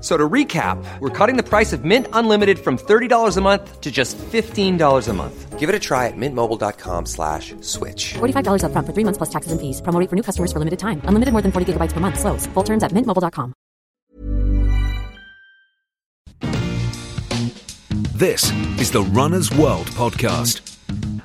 [0.00, 3.90] So to recap, we're cutting the price of Mint Unlimited from $30 a month to
[3.90, 5.58] just $15 a month.
[5.58, 8.14] Give it a try at mintmobile.com slash switch.
[8.14, 9.82] $45 upfront for three months plus taxes and fees.
[9.82, 11.02] Promo for new customers for limited time.
[11.04, 12.18] Unlimited more than 40 gigabytes per month.
[12.18, 12.46] Slows.
[12.54, 13.52] Full terms at mintmobile.com.
[18.16, 20.60] This is the Runner's World podcast.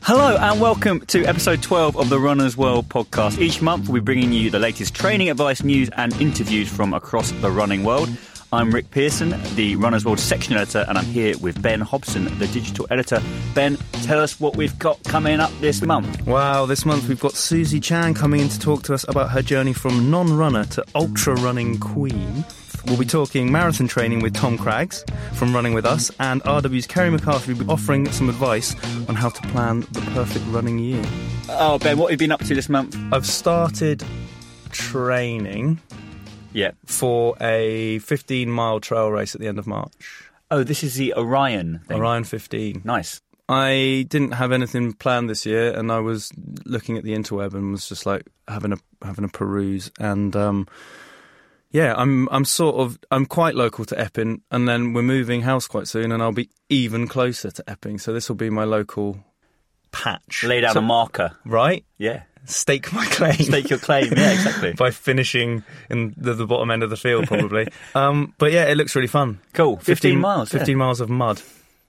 [0.04, 3.40] Hello and welcome to episode 12 of the Runner's World podcast.
[3.40, 7.32] Each month we'll be bringing you the latest training advice, news and interviews from across
[7.32, 8.10] the running world.
[8.56, 12.48] I'm Rick Pearson, the Runner's World section editor, and I'm here with Ben Hobson, the
[12.48, 13.22] digital editor.
[13.54, 16.26] Ben, tell us what we've got coming up this month.
[16.26, 19.42] Wow, this month we've got Susie Chan coming in to talk to us about her
[19.42, 22.46] journey from non runner to ultra running queen.
[22.86, 27.10] We'll be talking marathon training with Tom Craggs from Running With Us, and RW's Kerry
[27.10, 28.74] McCarthy will be offering some advice
[29.10, 31.04] on how to plan the perfect running year.
[31.50, 32.96] Oh, Ben, what have you been up to this month?
[33.12, 34.02] I've started
[34.72, 35.82] training
[36.56, 36.72] Yeah.
[36.86, 39.92] for a 15 mile trail race at the end of March.
[40.50, 41.98] Oh, this is the Orion thing.
[41.98, 42.82] Orion 15.
[42.84, 43.22] Nice.
[43.48, 46.32] I didn't have anything planned this year, and I was
[46.66, 49.92] looking at the interweb and was just like having a having a peruse.
[50.00, 50.68] And um,
[51.72, 55.68] yeah, I'm I'm sort of I'm quite local to Epping, and then we're moving house
[55.68, 58.00] quite soon, and I'll be even closer to Epping.
[58.00, 59.20] So this will be my local
[59.92, 60.44] patch.
[60.44, 61.38] Lay down So- a marker.
[61.46, 61.86] right.
[62.00, 62.24] Yeah.
[62.46, 63.34] Stake my claim.
[63.34, 64.14] Stake your claim.
[64.16, 64.74] Yeah, exactly.
[64.78, 67.68] By finishing in the, the bottom end of the field, probably.
[67.96, 69.40] um, but yeah, it looks really fun.
[69.54, 69.78] Cool.
[69.78, 70.60] 15 miles, yeah.
[70.60, 71.42] 15 miles of mud.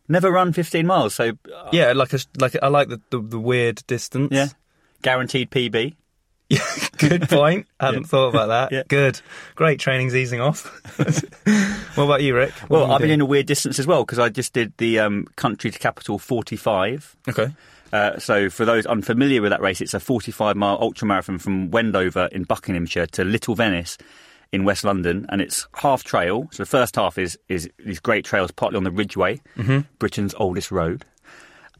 [0.08, 3.40] Never run 15 miles, so uh, Yeah, like a like I like the the, the
[3.40, 4.28] weird distance.
[4.32, 4.48] yeah.
[5.02, 5.94] Guaranteed PB.
[6.48, 6.60] Yeah,
[6.98, 7.66] good point.
[7.80, 8.72] I Hadn't thought about that.
[8.72, 8.82] Yeah.
[8.86, 9.20] Good.
[9.56, 9.80] Great.
[9.80, 10.64] Training's easing off.
[11.96, 12.52] what about you, Rick?
[12.68, 15.00] What Well, I've been in a weird distance as well because I just did the
[15.00, 17.16] um, country to capital 45.
[17.28, 17.48] Okay.
[17.92, 21.70] Uh, so, for those unfamiliar with that race, it's a 45 mile ultra marathon from
[21.70, 23.96] Wendover in Buckinghamshire to Little Venice
[24.52, 26.48] in West London, and it's half trail.
[26.52, 29.40] So, the first half is is these great trails, partly on the Ridgeway,
[29.98, 31.04] Britain's oldest road.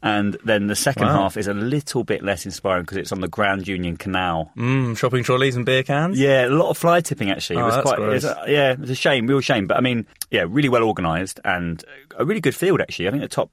[0.03, 1.21] And then the second Wow.
[1.23, 4.51] half is a little bit less inspiring because it's on the Grand Union Canal.
[4.55, 6.19] Mm, shopping trolleys and beer cans.
[6.19, 7.55] Yeah, a lot of fly tipping actually.
[7.57, 8.23] Oh, it was that's quite, gross.
[8.23, 9.65] it's a, yeah, it was a shame, real shame.
[9.65, 11.83] But I mean, yeah, really well organised and
[12.15, 13.07] a really good field actually.
[13.07, 13.49] I think the top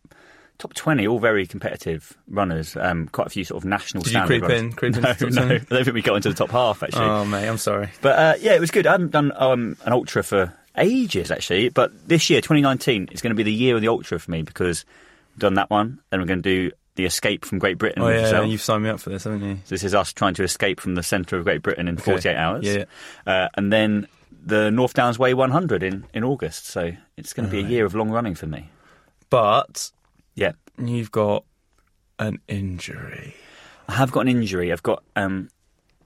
[0.58, 2.76] top twenty, all very competitive runners.
[2.76, 4.02] Um, quite a few sort of national.
[4.02, 4.60] Did you creep runners.
[4.60, 6.50] in- creep no, into the top no, I don't think we got into the top
[6.50, 7.04] half actually.
[7.04, 7.90] Oh, mate, I'm sorry.
[8.00, 8.86] But uh, yeah, it was good.
[8.86, 13.30] I haven't done um, an ultra for ages actually, but this year, 2019, is going
[13.30, 14.84] to be the year of the ultra for me because
[15.34, 18.08] I've done that one, then we're going to do the escape from Great Britain Oh
[18.08, 18.48] yeah, yourself.
[18.48, 19.56] you've signed me up for this, haven't you?
[19.64, 22.36] So this is us trying to escape from the centre of Great Britain in 48
[22.36, 22.64] hours.
[22.64, 22.84] Yeah.
[23.26, 24.06] Uh, and then
[24.46, 26.66] the North Downs Way 100 in, in August.
[26.66, 28.70] So it's going to be a year of long running for me.
[29.30, 29.90] But
[30.34, 30.52] Yeah.
[30.78, 31.44] you've got
[32.18, 33.34] an injury.
[33.88, 34.72] I have got an injury.
[34.72, 35.48] I've got, um,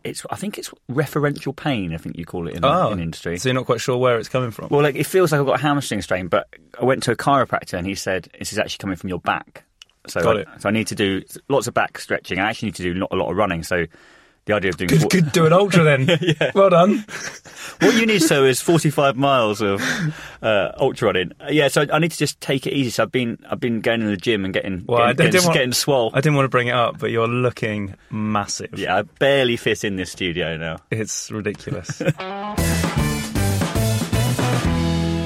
[0.04, 0.24] it's.
[0.30, 3.36] I think it's referential pain, I think you call it in, Oh, in industry.
[3.38, 4.68] So you're not quite sure where it's coming from.
[4.70, 6.48] well, like it feels like I've got a hamstring strain, but
[6.80, 9.64] I went to a chiropractor and he said this is actually coming from your back.
[10.06, 10.48] So, Got I, it.
[10.60, 12.38] so I need to do lots of back stretching.
[12.38, 13.62] I actually need to do not a lot of running.
[13.62, 13.84] So
[14.48, 15.32] the idea of doing Good, good.
[15.32, 16.08] Do an ultra then.
[16.54, 17.04] Well done.
[17.80, 19.80] what you need so is 45 miles of
[20.42, 21.32] uh, ultra running.
[21.40, 22.90] Uh, Yeah, so I, I need to just take it easy.
[22.90, 25.32] So I've been I've been going in the gym and getting Well, I getting, didn't
[25.32, 26.10] getting, want- getting swole.
[26.14, 28.70] I didn't want to bring it up, but you're looking massive.
[28.76, 30.78] yeah, I barely fit in this studio now.
[30.90, 32.02] It's ridiculous.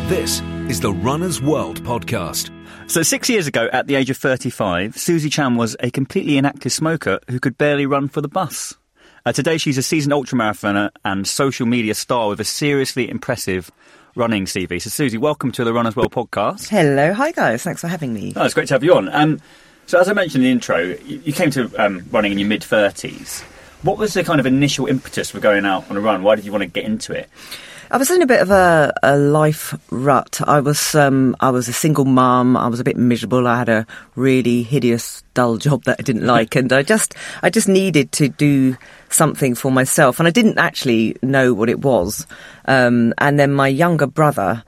[0.09, 2.51] This is the Runner's World podcast.
[2.91, 6.71] So six years ago, at the age of 35, Susie Chan was a completely inactive
[6.71, 8.75] smoker who could barely run for the bus.
[9.25, 13.71] Uh, today, she's a seasoned ultramarathoner and social media star with a seriously impressive
[14.17, 14.83] running CV.
[14.83, 16.69] So, Susie, welcome to the Runners World podcast.
[16.69, 17.63] Hello, hi guys.
[17.63, 18.33] Thanks for having me.
[18.35, 19.09] Oh, it's great to have you on.
[19.11, 19.41] Um,
[19.87, 22.49] so, as I mentioned in the intro, you, you came to um, running in your
[22.49, 23.43] mid 30s.
[23.83, 26.25] What was the kind of initial impetus for going out on a run?
[26.25, 27.31] Why did you want to get into it?
[27.93, 30.41] I was in a bit of a, a life rut.
[30.49, 32.57] I was um, I was a single mum.
[32.57, 33.47] I was a bit miserable.
[33.47, 33.87] I had a
[34.17, 38.29] really hideous, dull job that I didn't like, and I just I just needed to
[38.31, 38.77] do
[39.13, 42.27] something for myself, and I didn't actually know what it was.
[42.65, 44.63] Um, and then my younger brother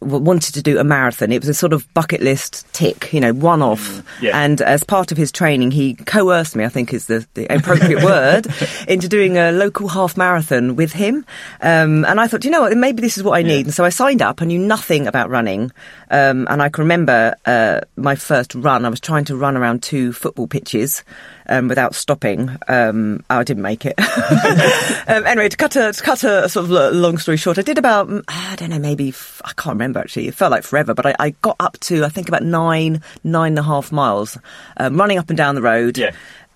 [0.00, 1.32] wanted to do a marathon.
[1.32, 4.02] It was a sort of bucket list tick, you know, one off.
[4.20, 4.40] yeah.
[4.40, 8.04] And as part of his training, he coerced me, I think is the, the appropriate
[8.04, 8.46] word,
[8.86, 11.26] into doing a local half marathon with him.
[11.60, 13.66] Um, and I thought, you know what, maybe this is what I need.
[13.66, 14.40] And so I signed up.
[14.40, 15.72] I knew nothing about running.
[16.10, 18.84] Um, and I can remember uh, my first run.
[18.84, 21.02] I was trying to run around two football pitches.
[21.50, 23.94] Um, without stopping, um, I didn't make it.
[25.08, 27.78] um, anyway, to cut a to cut a sort of long story short, I did
[27.78, 29.14] about mm, I don't know, maybe
[29.44, 30.28] I can't remember actually.
[30.28, 33.52] It felt like forever, but I, I got up to I think about nine nine
[33.52, 34.36] and a half miles,
[34.76, 36.10] um, running up and down the road Yeah.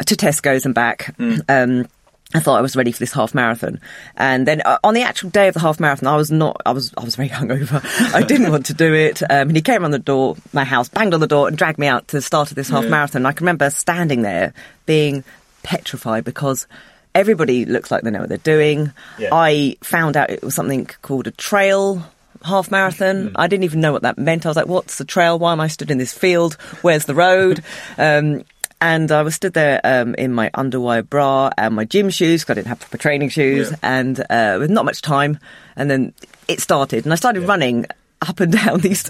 [0.04, 1.14] to Tesco's and back.
[1.48, 1.86] Um,
[2.34, 3.80] I thought I was ready for this half marathon,
[4.16, 6.60] and then uh, on the actual day of the half marathon, I was not.
[6.64, 6.92] I was.
[6.96, 7.82] I was very hungover.
[8.14, 9.22] I didn't want to do it.
[9.22, 11.78] Um, and he came around the door, my house, banged on the door, and dragged
[11.78, 13.26] me out to the start of this half marathon.
[13.26, 14.54] I can remember standing there,
[14.86, 15.24] being
[15.62, 16.66] petrified because
[17.14, 18.92] everybody looks like they know what they're doing.
[19.18, 19.28] Yeah.
[19.32, 22.02] I found out it was something called a trail
[22.44, 23.32] half marathon.
[23.36, 24.46] I didn't even know what that meant.
[24.46, 25.38] I was like, "What's the trail?
[25.38, 26.54] Why am I stood in this field?
[26.82, 27.62] Where's the road?"
[27.98, 28.44] Um,
[28.82, 32.50] and I was stood there um, in my underwire bra and my gym shoes because
[32.50, 35.38] I didn't have proper training shoes, and uh, with not much time.
[35.76, 36.12] And then
[36.48, 37.86] it started, and I started running
[38.20, 39.08] up and down these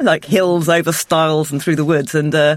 [0.00, 2.56] like hills over stiles and through the woods, and uh,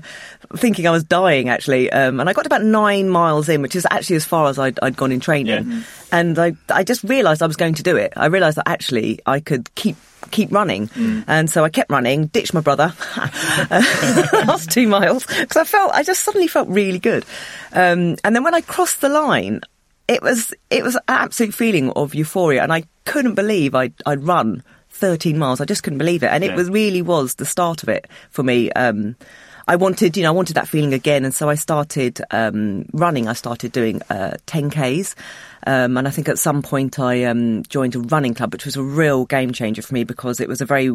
[0.57, 1.91] thinking I was dying actually.
[1.91, 4.79] Um, and I got about nine miles in, which is actually as far as I'd,
[4.81, 5.71] I'd gone in training.
[5.71, 5.83] Yeah.
[6.11, 8.13] And I, I just realised I was going to do it.
[8.15, 9.97] I realised that actually I could keep
[10.35, 10.89] keep running,
[11.27, 12.27] and so I kept running.
[12.27, 17.25] Ditched my brother last two miles because I felt I just suddenly felt really good.
[17.71, 19.61] Um, and then when I crossed the line,
[20.07, 24.23] it was it was an absolute feeling of euphoria, and I couldn't believe I'd, I'd
[24.23, 25.61] run 13 miles.
[25.61, 28.43] I just couldn't believe it, and it was really was the start of it for
[28.43, 28.71] me.
[28.71, 29.15] Um,
[29.67, 33.27] I wanted, you know, I wanted that feeling again, and so I started um, running.
[33.27, 35.15] I started doing uh, 10ks,
[35.67, 38.75] um, and I think at some point I um, joined a running club, which was
[38.75, 40.89] a real game changer for me because it was a very,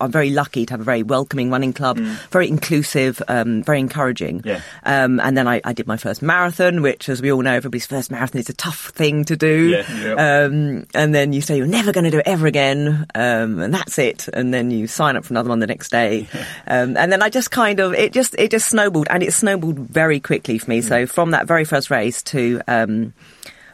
[0.00, 1.98] I'm very lucky to have a very welcoming running club,
[2.30, 4.42] very inclusive, um, very encouraging.
[4.44, 4.60] Yeah.
[4.84, 7.86] Um, and then I, I did my first marathon, which, as we all know, everybody's
[7.86, 9.68] first marathon is a tough thing to do.
[9.70, 10.44] Yeah, yeah.
[10.44, 13.72] Um, and then you say you're never going to do it ever again, um, and
[13.72, 14.28] that's it.
[14.28, 16.28] And then you sign up for another one the next day.
[16.66, 19.78] Um, and then I just kind of it just it just snowballed, and it snowballed
[19.78, 20.68] very quickly for Mm.
[20.68, 20.80] me.
[20.82, 23.12] So from that very first race to um,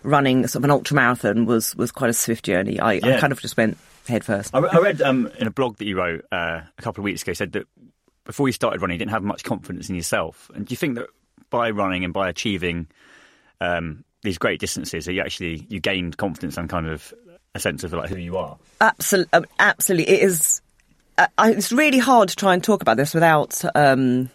[0.02, 2.78] running sort of an ultra marathon was was quite a swift journey.
[2.80, 3.76] I, I kind of just went
[4.08, 4.54] head first.
[4.54, 7.22] I, I read um, in a blog that you wrote uh, a couple of weeks
[7.22, 7.66] ago, you said that
[8.24, 10.50] before you started running, you didn't have much confidence in yourself.
[10.54, 11.06] And do you think that
[11.50, 12.88] by running and by achieving
[13.60, 17.12] um, these great distances, that you actually you gained confidence and kind of
[17.54, 18.58] a sense of like who you are?
[18.80, 20.12] Absolutely, um, absolutely.
[20.12, 20.60] It is.
[21.18, 24.28] Uh, I, it's really hard to try and talk about this without um,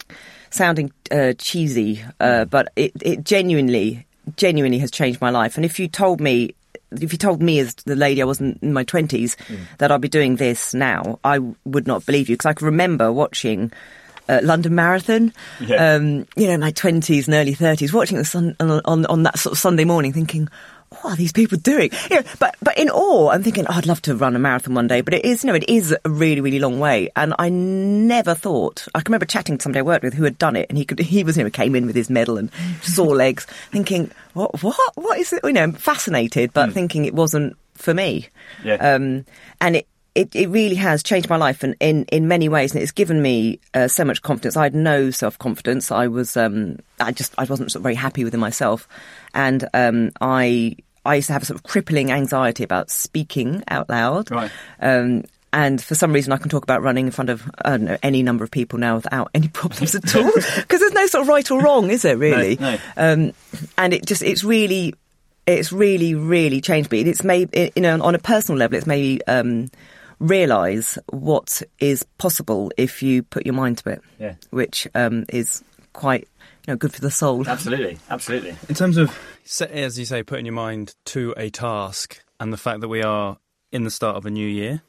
[0.49, 4.05] sounding uh, cheesy, uh, but it, it genuinely,
[4.35, 5.57] genuinely has changed my life.
[5.57, 6.55] And if you told me,
[6.91, 9.37] if you told me as the lady I was in, my twenties
[9.77, 13.11] that I'd be doing this now, I would not believe you because I can remember
[13.11, 13.71] watching.
[14.29, 15.95] Uh, London Marathon, Yeah.
[15.95, 19.23] um, you know, in my twenties and early thirties, watching the sun on, on on
[19.23, 20.47] that sort of Sunday morning, thinking,
[20.99, 21.89] what are these people doing?
[22.09, 24.73] You know, but but in awe, I'm thinking, oh, I'd love to run a marathon
[24.73, 25.01] one day.
[25.01, 28.35] But it is, you know, it is a really really long way, and I never
[28.35, 28.87] thought.
[28.93, 30.85] I can remember chatting to somebody I worked with who had done it, and he
[30.85, 32.51] could he was you know came in with his medal and
[32.81, 35.41] sore legs, thinking, what what what is it?
[35.43, 38.27] You know, fascinated, but thinking it wasn't for me.
[38.63, 38.75] Yeah.
[38.75, 39.25] Um,
[39.59, 39.87] and it.
[40.13, 43.21] It, it really has changed my life and in, in many ways and it's given
[43.21, 44.57] me uh, so much confidence.
[44.57, 45.89] I had no self confidence.
[45.89, 48.89] I was um, I just I wasn't sort of very happy within myself,
[49.33, 53.89] and um, I I used to have a sort of crippling anxiety about speaking out
[53.89, 54.29] loud.
[54.31, 54.51] Right.
[54.79, 55.23] Um,
[55.53, 57.97] and for some reason, I can talk about running in front of I don't know
[58.01, 60.31] any number of people now without any problems at all.
[60.55, 62.17] Because there's no sort of right or wrong, is there?
[62.17, 62.57] Really?
[62.57, 62.77] no.
[62.95, 63.33] Um,
[63.77, 64.95] and it just it's really
[65.45, 67.01] it's really really changed me.
[67.01, 69.69] It's made you know on a personal level, it's made me um,
[70.19, 74.01] realize what is possible if you put your mind to it.
[74.19, 74.35] Yeah.
[74.51, 76.27] Which um, is quite
[76.67, 77.47] you know good for the soul.
[77.47, 78.55] Absolutely, absolutely.
[78.69, 79.17] In terms of,
[79.61, 83.37] as you say, putting your mind to a task and the fact that we are
[83.71, 84.81] in the start of a new year,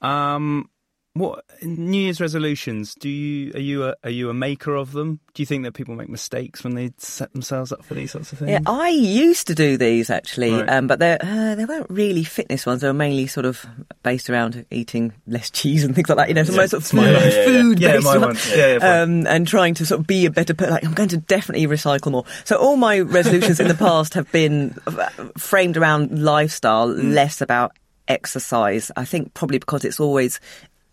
[0.00, 0.68] um,
[1.14, 2.94] what New Year's resolutions?
[2.94, 5.20] Do you are you a, are you a maker of them?
[5.34, 8.32] Do you think that people make mistakes when they set themselves up for these sorts
[8.32, 8.50] of things?
[8.50, 10.68] Yeah, I used to do these actually, Right.
[10.70, 12.80] um, but they uh, they weren't really fitness ones.
[12.80, 13.64] They were mainly sort of
[14.02, 16.28] based around eating less cheese and things like that.
[16.28, 17.44] You know, some most sort of Yeah, yeah, yeah.
[17.46, 18.48] food Yeah, based my ones.
[18.48, 18.58] one.
[18.58, 20.72] Yeah, yeah, um, and trying to sort of be a better person.
[20.72, 22.24] Like I'm going to definitely recycle more.
[22.44, 27.12] So all my resolutions in the past have been uh, framed around lifestyle, Mm.
[27.12, 27.76] less about
[28.08, 28.90] exercise.
[28.96, 30.40] I think probably because it's always.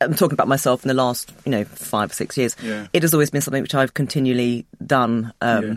[0.01, 2.55] I'm talking about myself in the last, you know, five or six years.
[2.63, 2.87] Yeah.
[2.93, 5.33] It has always been something which I've continually done.
[5.41, 5.73] Um, Yeah.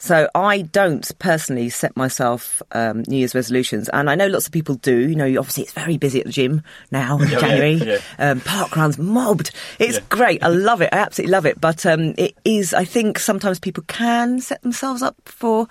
[0.00, 4.52] So I don't personally set myself um, New Year's resolutions, and I know lots of
[4.52, 4.94] people do.
[5.08, 7.74] You know, obviously it's very busy at the gym now in January.
[7.74, 7.98] yeah.
[8.18, 9.50] Um, park runs mobbed.
[9.78, 10.02] It's Yeah.
[10.10, 10.42] great.
[10.42, 10.90] I love it.
[10.92, 11.58] I absolutely love it.
[11.58, 12.74] But um, it is.
[12.74, 15.68] I think sometimes people can set themselves up for.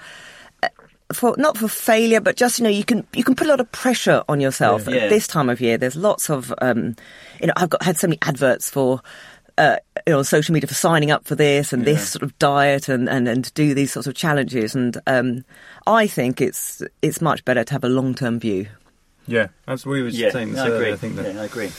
[0.63, 0.69] uh,
[1.13, 3.59] For not for failure, but just you know, you can you can put a lot
[3.59, 4.95] of pressure on yourself Yeah.
[5.03, 5.77] at this time of year.
[5.77, 6.95] There's lots of um,
[7.43, 9.01] you know, I've got had so many adverts for
[9.59, 9.75] uh,
[10.07, 12.89] you know, on social media for signing up for this and this sort of diet
[12.89, 14.73] and, and, and to do these sorts of challenges.
[14.73, 15.45] And um,
[15.85, 18.65] I think it's it's much better to have a long term view.
[19.27, 20.77] Yeah, as we were Yeah, saying this I agree.
[20.77, 21.71] earlier, I think that yeah, I agree.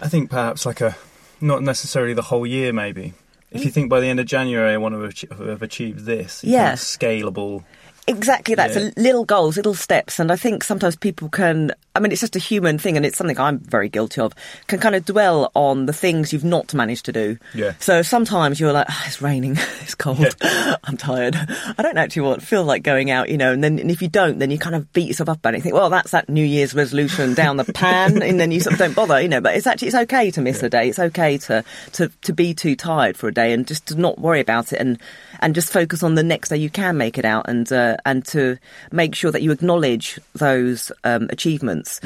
[0.00, 0.96] I think perhaps like a
[1.40, 3.14] not necessarily the whole year, maybe.
[3.50, 6.52] If you think by the end of January I want to have achieved this, you
[6.52, 6.76] Yeah.
[6.76, 7.64] think scalable.
[8.08, 8.90] Exactly, that's Yeah.
[8.96, 11.72] a little goals, little steps, and I think sometimes people can.
[11.94, 14.32] I mean, it's just a human thing, and it's something I'm very guilty of.
[14.68, 17.38] Can kind of dwell on the things you've not managed to do.
[17.54, 17.72] Yeah.
[17.80, 20.36] So sometimes you're like, oh, it's raining, it's cold,
[20.84, 21.34] I'm tired,
[21.78, 23.50] I don't actually want to feel like going out, you know.
[23.52, 25.58] And then and if you don't, then you kind of beat yourself up about it.
[25.58, 28.74] You think, well, that's that New Year's resolution down the pan, and then you sort
[28.74, 29.40] of don't bother, you know.
[29.40, 30.88] But it's actually it's okay to miss a day.
[30.90, 34.18] It's okay to to to be too tired for a day, and just to not
[34.20, 34.98] worry about it, and
[35.40, 38.24] and just focus on the next day you can make it out, and uh, and
[38.26, 38.58] to
[38.92, 42.00] make sure that you acknowledge those um, achievements.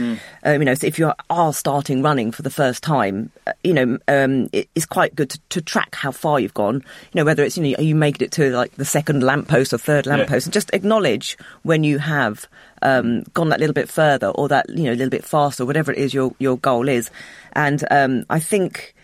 [0.45, 3.75] Um, you know, so if you are starting running for the first time, uh, you
[3.75, 6.77] know, um, it, it's quite good to, to track how far you've gone.
[6.77, 9.79] You know, whether it's you know you made it to like the second lamppost or
[9.79, 12.47] third lamppost, and just acknowledge when you have
[12.83, 15.93] um, gone that little bit further or that you know a little bit faster, whatever
[15.93, 17.11] it is your your goal is.
[17.53, 18.95] And um, I think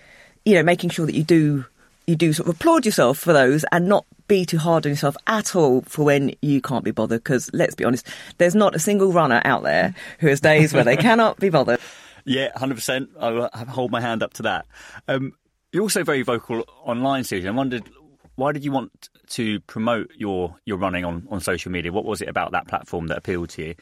[0.45, 1.65] you know making sure that you do
[2.07, 5.17] you do sort of applaud yourself for those and not be too hard on yourself
[5.27, 7.23] at all for when you can't be bothered.
[7.23, 8.07] Because let's be honest,
[8.39, 11.81] there's not a single runner out there who has days where they cannot be bothered.
[12.29, 13.11] Yeah, hundred percent.
[13.21, 14.67] I hold my hand up to that.
[15.07, 15.35] Um,
[15.71, 17.49] you're also very vocal online, Susan.
[17.49, 17.89] I wondered
[18.37, 21.93] why did you want to promote your your running on, on social media?
[21.93, 23.75] What was it about that platform that appealed to you?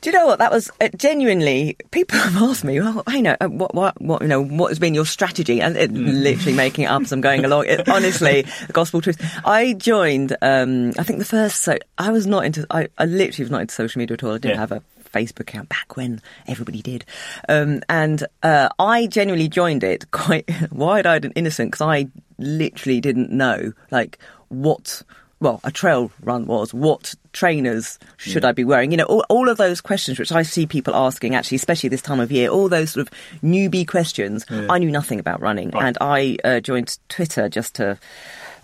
[0.00, 0.70] Do you know what that was?
[0.80, 4.42] Uh, genuinely, people have asked me, "Well, I know uh, what, what, what, you know,
[4.42, 7.66] what has been your strategy?" And it, literally making it up as I'm going along.
[7.66, 9.20] It, honestly, the gospel truth.
[9.44, 10.36] I joined.
[10.40, 11.60] Um, I think the first.
[11.60, 12.66] So I was not into.
[12.70, 14.32] I, I literally was not into social media at all.
[14.32, 14.60] I didn't Yeah.
[14.60, 17.04] have a Facebook account back when everybody did,
[17.48, 22.06] um, and uh, I genuinely joined it quite wide-eyed and innocent because I
[22.38, 25.02] literally didn't know like what
[25.40, 26.72] well, a trail run was.
[26.72, 28.90] What trainers should I be wearing?
[28.90, 32.02] You know, all, all of those questions which I see people asking, actually, especially this
[32.02, 34.44] time of year, all those sort of newbie questions.
[34.50, 37.98] I knew nothing about running, and I uh, joined Twitter just to,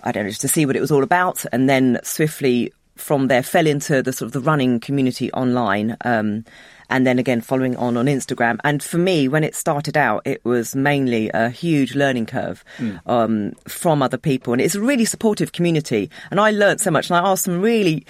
[0.03, 3.29] I don't know, just to see what it was all about, and then swiftly from
[3.29, 5.97] there fell into the sort of the running community online.
[6.05, 6.45] Um,
[6.89, 8.59] and then again following on on Instagram.
[8.65, 12.65] And for me, when it started out, it was mainly a huge learning curve
[13.07, 16.11] um, from other people, and it's a really supportive community.
[16.31, 18.07] And I learnt so much, and I asked some really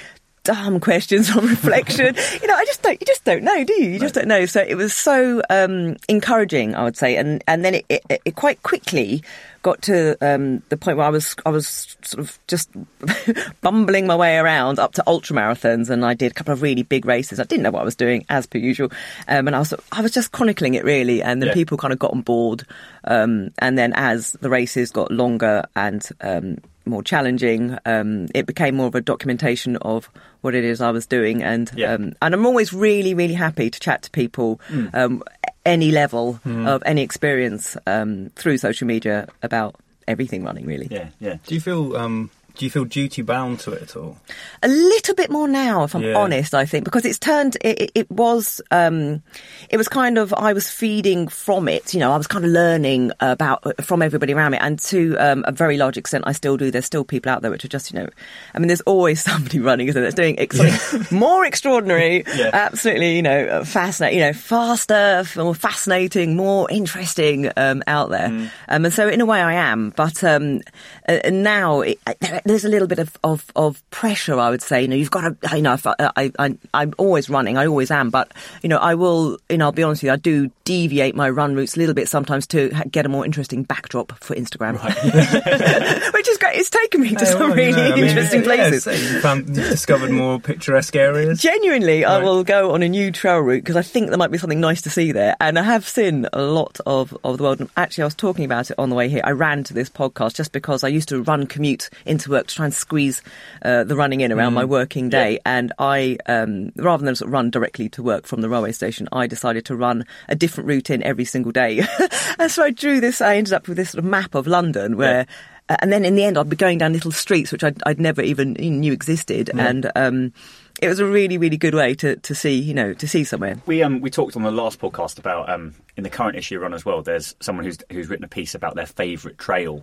[0.46, 2.14] dumb questions on reflection.
[2.42, 3.90] you know, I just don't, you just don't know, do you?
[3.90, 4.46] You just don't know.
[4.46, 8.34] So it was so um, encouraging, I would say, and and then it, it, it
[8.36, 9.22] quite quickly
[9.62, 12.70] got to um, the point where I was I was sort of just
[13.60, 16.82] bumbling my way around up to ultra marathons, and I did a couple of really
[16.84, 17.40] big races.
[17.40, 18.90] I didn't know what I was doing as per usual,
[19.28, 21.54] um, and I was I was just chronicling it really, and then Yeah.
[21.54, 22.64] people kind of got on board,
[23.04, 28.76] um, and then as the races got longer and um, more challenging, um, it became
[28.76, 30.08] more of a documentation of
[30.40, 31.92] what it is I was doing, and Yeah.
[31.94, 34.60] um, and I'm always really really happy to chat to people.
[34.94, 35.22] Um,
[35.64, 39.74] any level of any experience um, through social media about
[40.06, 40.86] everything running, really.
[40.88, 41.38] Yeah, yeah.
[41.44, 44.16] Do you feel um, do you feel duty bound to it at all?
[44.62, 46.14] A little bit more now, if I'm Yeah.
[46.16, 46.54] honest.
[46.54, 47.56] I think because it's turned.
[47.60, 48.60] It, it, was.
[48.70, 49.22] Um,
[49.70, 50.32] it was kind of.
[50.34, 51.92] I was feeding from it.
[51.94, 55.44] You know, I was kind of learning about from everybody around me, and to um,
[55.46, 56.70] a very large extent, I still do.
[56.70, 57.92] There's still people out there which are just.
[57.92, 58.08] You know,
[58.54, 60.10] I mean, there's always somebody running, isn't there?
[60.10, 62.24] That's doing ex- more extraordinary.
[62.36, 62.50] Yeah.
[62.52, 63.16] Absolutely.
[63.16, 64.18] You know, fascinating.
[64.18, 68.28] You know, faster, more fascinating, more interesting um, out there.
[68.28, 68.50] Mm.
[68.68, 69.90] Um, and so, in a way, I am.
[69.90, 70.60] But um,
[71.08, 74.82] uh, now it, there, there's a little bit of, of, of pressure, I would say.
[74.82, 75.56] You know, you've got to.
[75.56, 77.56] You know, if I, I, I, I'm always running.
[77.56, 78.10] I always am.
[78.10, 79.38] But you know, I will.
[79.48, 80.12] You know, I'll be honest with you.
[80.12, 83.62] I do deviate my run routes a little bit sometimes to get a more interesting
[83.62, 84.74] backdrop for Instagram,
[86.12, 86.56] which is great.
[86.56, 88.84] It's taken me to Hey, some well, really know, I mean, interesting yeah, places.
[88.84, 91.40] so you found you've discovered more picturesque areas.
[91.40, 94.38] Genuinely, I will go on a new trail route because I think there might be
[94.38, 95.36] something nice to see there.
[95.40, 97.60] And I have seen a lot of, of the world.
[97.60, 99.20] And actually, I was talking about it on the way here.
[99.24, 102.54] I ran to this podcast just because I used to run commute into work to
[102.54, 103.22] try and squeeze
[103.62, 105.38] uh, the running in around my working day.
[105.44, 109.08] And I, um, rather than sort of run directly to work from the railway station,
[109.12, 111.82] I decided to run a different route in every single day.
[112.38, 113.20] and so I drew this.
[113.20, 115.26] I ended up with this sort of map of London where.
[115.68, 117.98] Uh, and then in the end, I'd be going down little streets which I'd, I'd
[117.98, 120.32] never even knew existed, and um,
[120.80, 123.60] it was a really, really good way to, to see, you know, to see somewhere.
[123.66, 126.74] We um we talked on the last podcast about um in the current issue Run
[126.74, 127.02] as well.
[127.02, 129.82] There's someone who's who's written a piece about their favourite trail,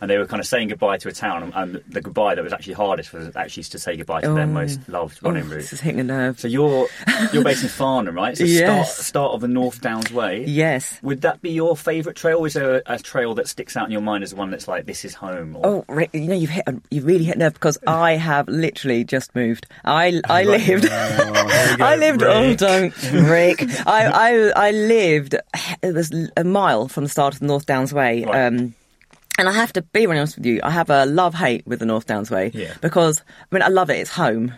[0.00, 2.44] and they were kind of saying goodbye to a town, and, and the goodbye that
[2.44, 4.46] was actually hardest was actually to say goodbye to their Oh.
[4.46, 5.56] most loved Oh, running route.
[5.60, 6.38] this is hitting a nerve.
[6.40, 6.86] So you're
[7.32, 8.36] you're based in Farnham, right?
[8.36, 8.94] So Yes.
[8.94, 10.44] start start of the North Downs Way.
[10.46, 10.98] Yes.
[11.02, 12.44] Would that be your favourite trail?
[12.44, 14.86] Is there a, a trail that sticks out in your mind as one that's like
[14.86, 15.56] this is home?
[15.56, 15.66] Or...
[15.66, 19.04] Oh, Rick, you know, you've hit, you've really hit a nerve because I have literally
[19.04, 19.66] just moved.
[19.84, 23.62] I, I lived, I lived, oh, don't, Rick.
[23.86, 25.34] I, I, I lived,
[25.82, 28.24] it was a mile from the start of the North Downs Way.
[28.24, 28.46] Right.
[28.46, 28.74] Um,
[29.38, 31.78] and I have to be really honest with you, I have a love hate with
[31.80, 32.74] the North Downs Way Yeah.
[32.80, 34.52] because, I mean, I love it, it's home.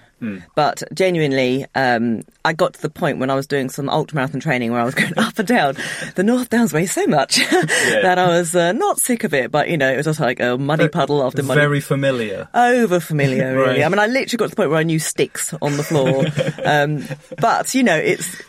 [0.57, 4.73] But genuinely, um, I got to the point when I was doing some ultramarathon training
[4.73, 5.77] where I was going up and down
[6.17, 9.69] the North Downs Way so much that I was uh, not sick of it, but
[9.69, 12.49] you know, it was just like a muddy puddle after muddy Very familiar.
[12.55, 13.69] over familiar, really.
[13.75, 13.83] Right.
[13.85, 16.25] I mean, I literally got to the point where I knew sticks on the floor.
[16.65, 17.05] um,
[17.39, 18.41] but you know, it's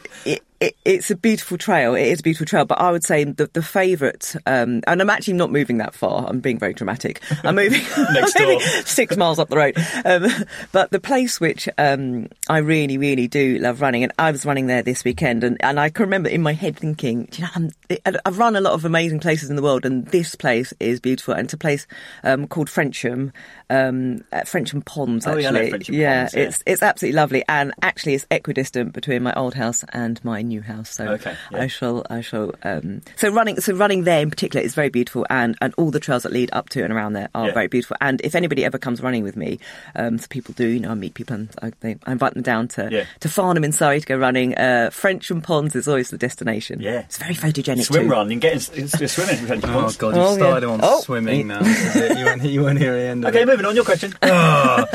[0.59, 1.95] it, it, it's a beautiful trail.
[1.95, 2.65] It is a beautiful trail.
[2.65, 6.25] But I would say the the favourite, um, and I'm actually not moving that far.
[6.27, 7.21] I'm being very dramatic.
[7.43, 8.67] I'm moving, Next I'm moving door.
[8.85, 9.77] six miles up the road.
[10.05, 10.27] Um,
[10.71, 14.67] but the place which um, I really, really do love running, and I was running
[14.67, 17.69] there this weekend, and, and I can remember in my head thinking, "Do you know,
[18.05, 20.99] I'm, I've run a lot of amazing places in the world, and this place is
[20.99, 21.33] beautiful.
[21.33, 21.87] And it's a place
[22.23, 23.31] um, called Frensham,
[23.69, 25.25] um, at Frensham Ponds.
[25.27, 26.43] Oh, Actually, yeah, I know Frensham yeah, Ponds, yeah.
[26.43, 30.61] it's it's absolutely lovely, and actually, it's equidistant between my old house and my new
[30.61, 30.89] house.
[30.93, 31.61] So Okay, yeah.
[31.61, 32.53] I shall, I shall.
[32.63, 35.99] Um, so running, so running there in particular is very beautiful, and and all the
[35.99, 37.53] trails that lead up to and around there are Yeah.
[37.53, 37.97] very beautiful.
[38.01, 39.59] And if anybody ever comes running with me,
[39.95, 42.43] um, so people do, you know, I meet people and I, they, I invite them
[42.43, 43.03] down to Yeah.
[43.21, 44.55] to Farnham in Surrey to go running.
[44.55, 46.79] Uh, and Ponds is always the destination.
[46.81, 46.99] Yeah.
[46.99, 47.83] it's very photogenic.
[47.83, 48.09] Swim too.
[48.09, 49.35] run and get in, it's just swimming.
[49.47, 49.97] French Oh ponds.
[49.97, 50.37] god, you Oh, yeah.
[50.37, 50.99] started on Oh.
[51.01, 51.61] swimming now.
[51.61, 52.17] This is it.
[52.17, 53.47] You won't, you won't hear the end of Okay, it.
[53.57, 53.75] Moving on.
[53.75, 54.13] Your question.
[54.23, 54.85] Ah.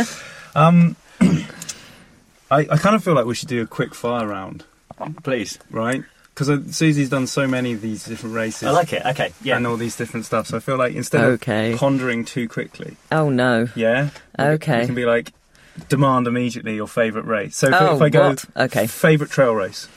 [0.54, 0.96] Um,
[2.50, 4.64] I, I kind of feel like we should do a quick fire round,
[5.22, 5.58] Please.
[5.70, 6.02] right?
[6.34, 8.64] Because Susie's done so many of these different races.
[8.68, 9.04] I like it.
[9.04, 9.32] Okay.
[9.42, 9.56] Yeah.
[9.56, 10.46] And all these different stuff.
[10.48, 11.72] So I feel like instead Okay.
[11.72, 13.68] of pondering too quickly, Oh no.
[13.74, 14.10] yeah?
[14.38, 14.80] Okay.
[14.80, 15.32] You can be like,
[15.88, 17.56] demand immediately your favourite race.
[17.56, 18.44] So if, Oh, if I go, what?
[18.56, 18.86] Okay.
[18.86, 19.88] favourite trail race.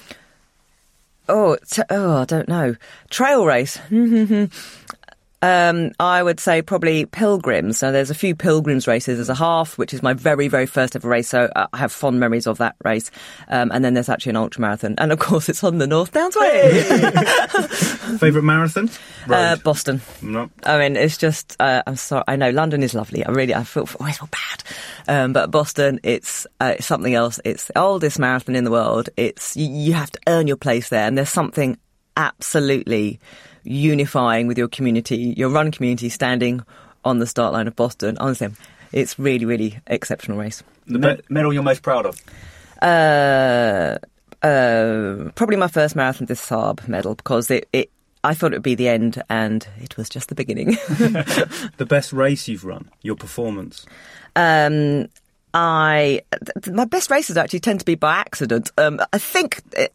[1.27, 2.75] Oh, t- oh, I don't know.
[3.09, 3.77] Trail race.
[5.41, 7.77] um, I would say probably pilgrims.
[7.79, 9.17] So there's a few pilgrims races.
[9.17, 11.29] There's a half, which is my very, very first ever race.
[11.29, 13.11] So I have fond memories of that race.
[13.47, 16.11] Um, and then there's actually an ultra marathon, and of course it's on the North
[16.11, 16.83] Downs Way,
[18.19, 18.89] Favourite marathon?
[19.29, 20.01] uh, Boston.
[20.21, 20.49] no.
[20.63, 21.55] I mean, it's just.
[21.59, 22.23] Uh, I'm sorry.
[22.27, 23.23] I know London is lovely.
[23.25, 24.63] I really, I feel always feel bad.
[25.07, 27.39] Um, but Boston, it's, uh, it's something else.
[27.45, 29.09] It's the oldest marathon in the world.
[29.17, 31.77] It's you, you have to earn your place there, and there's something
[32.17, 33.19] absolutely
[33.65, 36.63] unifying with your community, your run community, standing
[37.03, 38.17] on the start line of Boston.
[38.19, 38.49] Honestly,
[38.91, 40.63] it's really, really exceptional race.
[40.87, 42.21] The me- medal you're most proud of.
[42.81, 43.97] Uh,
[44.45, 47.91] uh, probably my first marathon this Saab medal because it, it.
[48.23, 50.77] I thought it would be the end, and it was just the beginning.
[51.77, 53.85] The best race you've run, your performance.
[54.35, 55.09] Um,
[55.53, 56.21] I
[56.61, 58.71] th- my best races actually tend to be by accident.
[58.77, 59.93] Um, I think it,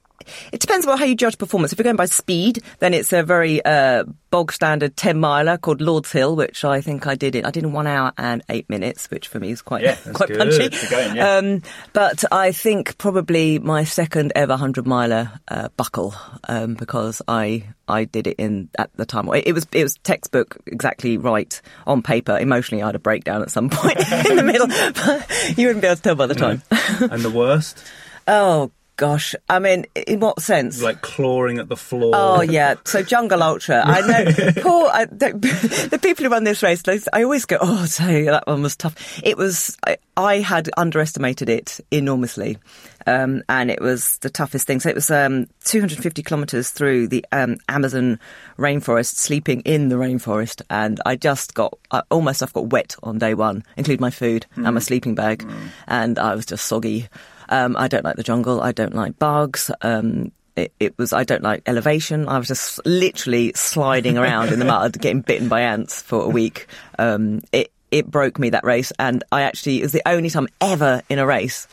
[0.52, 1.72] it depends on how you judge performance.
[1.72, 5.80] If you're going by speed, then it's a very uh, bog standard ten miler called
[5.80, 7.44] Lord's Hill, which I think I did it.
[7.46, 10.28] I did in one hour and eight minutes, which for me is quite Yeah, quite
[10.28, 10.38] good.
[10.38, 10.68] punchy.
[10.90, 11.36] Going, yeah.
[11.36, 11.62] Um,
[11.92, 16.14] but I think probably my second ever hundred miler uh, buckle
[16.48, 19.28] um, because I I did it in at the time.
[19.34, 22.38] It, was it was textbook exactly right on paper.
[22.38, 25.88] Emotionally, I had a breakdown at some point in the middle, but you wouldn't be
[25.88, 26.62] able to tell by the time.
[27.00, 27.84] and the worst?
[28.28, 30.82] oh gosh, I mean, in what sense?
[30.82, 32.12] Like clawing at the floor.
[32.14, 33.82] Oh yeah, so Jungle Ultra.
[33.82, 36.82] I know, poor I, the, the people who run this race.
[36.82, 38.94] they- I always go, oh, so that one was tough.
[39.24, 39.78] It was.
[39.86, 42.58] I, I had underestimated it enormously,
[43.06, 44.78] um, and it was the toughest thing.
[44.80, 48.20] So it was um, 250 kilometres through the um, Amazon
[48.58, 53.16] rainforest, sleeping in the rainforest, and I just got I almost I've got wet on
[53.16, 55.48] day one, including my food and my sleeping bag,
[55.88, 57.08] and I was just soggy.
[57.50, 58.60] Um, I don't like the jungle.
[58.60, 59.70] I don't like bugs.
[59.82, 62.28] Um, it, it was I don't like elevation.
[62.28, 66.28] I was just literally sliding around in the mud, getting bitten by ants for a
[66.28, 66.66] week.
[66.98, 70.48] Um, it it broke me that race, and I actually it was the only time
[70.60, 71.66] ever in a race.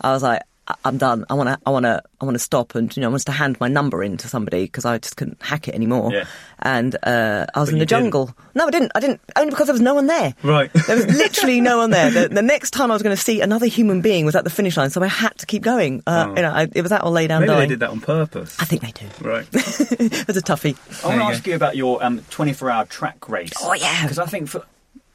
[0.00, 0.42] I was like,
[0.84, 1.24] I'm done.
[1.28, 3.24] I want to, I want to, I want to stop, and you know, I wanted
[3.26, 6.12] to hand my number in to somebody because I just couldn't hack it anymore.
[6.12, 6.24] Yeah.
[6.60, 8.32] And uh, I was in the jungle.
[8.54, 8.92] No, I didn't.
[8.94, 9.20] I didn't.
[9.36, 10.34] Only because there was no one there.
[10.44, 10.70] Right.
[10.86, 12.10] There was literally no one there.
[12.10, 14.50] The, the next time I was going to see another human being was at the
[14.50, 16.02] finish line, so I had to keep going.
[16.06, 17.46] Uh, You know, I, it was that or lay down Oh.
[17.46, 17.60] Maybe dying.
[17.60, 18.56] they did that on purpose.
[18.60, 19.06] I think they do.
[19.20, 19.46] Right.
[19.52, 20.76] it was a toughie.
[21.04, 23.52] I want to ask you about your um, 24-hour track race.
[23.60, 24.02] Oh, yeah.
[24.02, 24.64] because I think for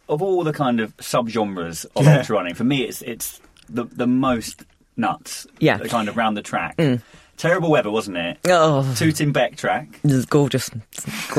[0.10, 2.18] of all the kind of subgenres of Yeah.
[2.20, 4.64] ultra running, for me it's it's the the most
[4.98, 5.48] nuts.
[5.60, 5.78] Yeah.
[5.78, 5.90] Mm.
[5.90, 6.80] kind of round the track.
[7.38, 8.40] Terrible weather, wasn't it?
[8.48, 10.00] Oh, Tooting Bec track.
[10.04, 10.70] it was gorgeous,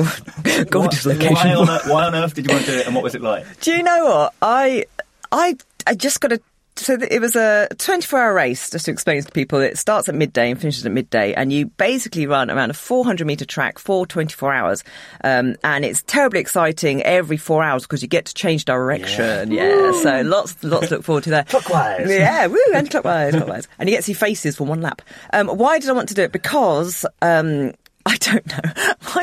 [0.71, 1.35] gorgeous Why- location.
[1.35, 3.15] Why on, earth, why on earth did you want to do it, and what was
[3.17, 3.45] it like?
[3.61, 4.85] Do you know what I?
[5.33, 6.41] I I just got to.
[6.79, 8.71] So it was a 24-hour race.
[8.71, 11.67] Just to explain to people, it starts at midday and finishes at midday, and you
[11.67, 14.85] basically run around a 400-meter track for 24 hours,
[15.25, 19.51] um, and it's terribly exciting every four hours because you get to change direction.
[19.51, 21.45] Yeah, so lots lots to look forward to there.
[21.45, 22.09] Clockwise.
[22.09, 23.69] Yeah, woo, and clockwise, clockwise.
[23.79, 25.03] And you get to see faces for one lap.
[25.33, 26.33] Um, why did I want to do it?
[26.33, 27.73] Because um,
[28.33, 28.61] don't know.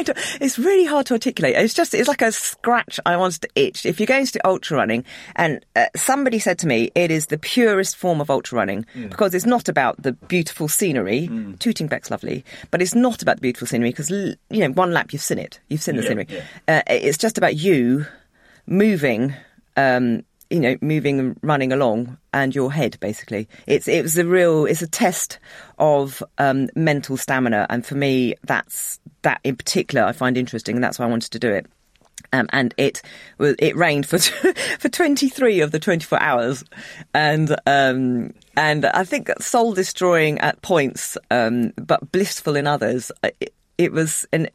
[0.03, 1.55] Don't, it's really hard to articulate.
[1.55, 3.85] It's just, it's like a scratch I wanted to itch.
[3.85, 5.05] If you're going to do ultra running,
[5.35, 9.33] and uh, somebody said to me, it is the purest form of ultra running because
[9.33, 11.29] it's not about the beautiful scenery.
[11.59, 15.13] Tooting Bec's lovely, but it's not about the beautiful scenery because, you know, one lap
[15.13, 15.59] you've seen it.
[15.69, 16.27] You've seen the Yeah, scenery.
[16.29, 16.43] yeah.
[16.67, 18.05] Uh, it's just about you
[18.67, 19.33] moving,
[19.77, 23.47] um, you know, moving and running along, and your head basically.
[23.67, 24.65] It's it was a real.
[24.65, 25.39] It's a test
[25.79, 30.83] of um, mental stamina, and for me, that's that in particular I find interesting, and
[30.83, 31.65] that's why I wanted to do it.
[32.33, 33.01] Um, and it
[33.39, 34.19] it rained for
[34.79, 36.63] for 23 of the 24 hours,
[37.13, 43.11] and um, and I think soul destroying at points, um, but blissful in others.
[43.23, 44.47] It, it was an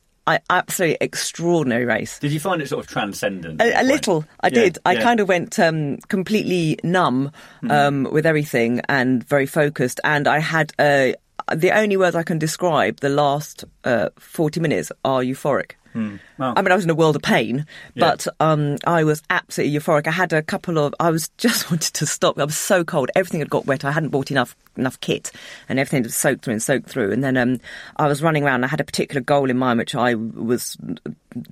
[0.48, 2.18] absolutely extraordinary race.
[2.20, 3.60] Did you find it sort of transcendent?
[3.60, 4.78] A, a little, I Yeah, did.
[4.86, 5.02] I yeah.
[5.02, 7.32] kind of went um, completely numb
[7.68, 10.00] um, with everything and very focused.
[10.04, 11.12] And I had uh,
[11.54, 15.72] the only words I can describe the last uh, forty minutes are euphoric.
[15.94, 16.54] Wow.
[16.56, 18.00] I mean, I was in a world of pain, Yeah.
[18.10, 20.06] but um, I was absolutely euphoric.
[20.06, 22.38] I had a couple of, I was just wanted to stop.
[22.38, 23.10] I was so cold.
[23.16, 23.84] Everything had got wet.
[23.84, 25.32] I hadn't bought enough enough kit,
[25.68, 27.12] and everything had soaked through and soaked through.
[27.12, 27.60] And then um,
[27.96, 28.64] I was running around.
[28.64, 30.76] I had a particular goal in mind, which I was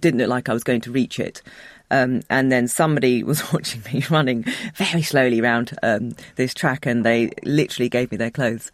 [0.01, 1.42] didn't look like I was going to reach it.
[1.90, 4.44] Um, and then somebody was watching me running
[4.77, 8.70] very slowly around um, this track, and they literally gave me their clothes.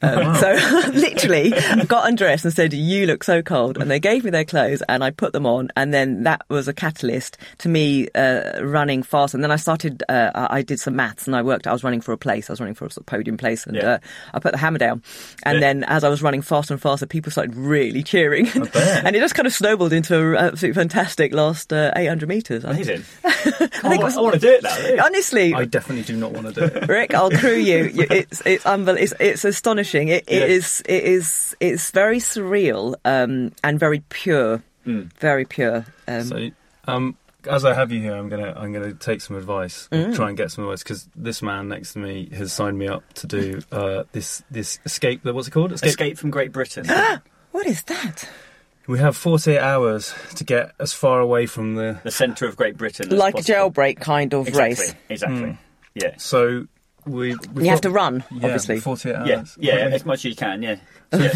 [0.00, 0.52] Um, So
[0.92, 1.50] literally
[1.86, 5.02] got undressed and said, "You look so cold," and they gave me their clothes and
[5.02, 9.34] I put them on, and then that was a catalyst to me uh, running fast.
[9.34, 10.04] And then I started.
[10.08, 11.66] Uh, I I did some maths and I worked.
[11.66, 12.48] I was running for a place.
[12.48, 13.88] I was running for a sort of podium place, and Yeah.
[13.94, 13.98] uh,
[14.34, 15.02] I put the hammer down.
[15.42, 15.60] And Yeah.
[15.60, 19.34] then as I was running faster and faster, people started really cheering, and it just
[19.34, 22.62] kind of snowballed into an absolutely fantastic last uh, 800 meters.
[22.64, 23.02] Amazing.
[23.24, 25.06] I I, think it want, was- I want to do it now.
[25.06, 26.88] Honestly, I definitely do not want to do it.
[26.88, 27.84] Rick, I'll crew you.
[27.86, 29.87] You- It's it's unbel- it's, it's astonishing.
[29.94, 30.44] It, it Yeah.
[30.46, 35.86] is it is it's very surreal um, and very pure, very pure.
[36.06, 36.50] Um, So,
[36.86, 37.16] um,
[37.48, 40.14] as I have you here, I'm gonna I'm gonna take some advice, Mm.
[40.14, 43.02] try and get some advice because this man next to me has signed me up
[43.14, 45.24] to do uh, this this escape.
[45.24, 45.72] What's it called?
[45.72, 46.86] Escape from Great Britain.
[47.52, 48.28] what is that?
[48.86, 52.00] We have 48 hours to get as far away from the.
[52.04, 53.12] the centre of Great Britain.
[53.12, 53.70] as Like a possible.
[53.70, 54.86] jailbreak kind of Exactly.
[54.86, 54.94] race.
[55.10, 55.58] Exactly.
[55.94, 56.14] Yeah.
[56.16, 56.66] So
[57.08, 57.34] we.
[57.54, 58.80] we've You have to run, yeah, obviously.
[58.80, 59.56] 48 hours.
[59.60, 59.76] Yeah.
[59.76, 59.94] Yeah.
[59.94, 60.62] As much as you can.
[60.62, 60.76] Yeah.
[61.12, 61.28] yeah.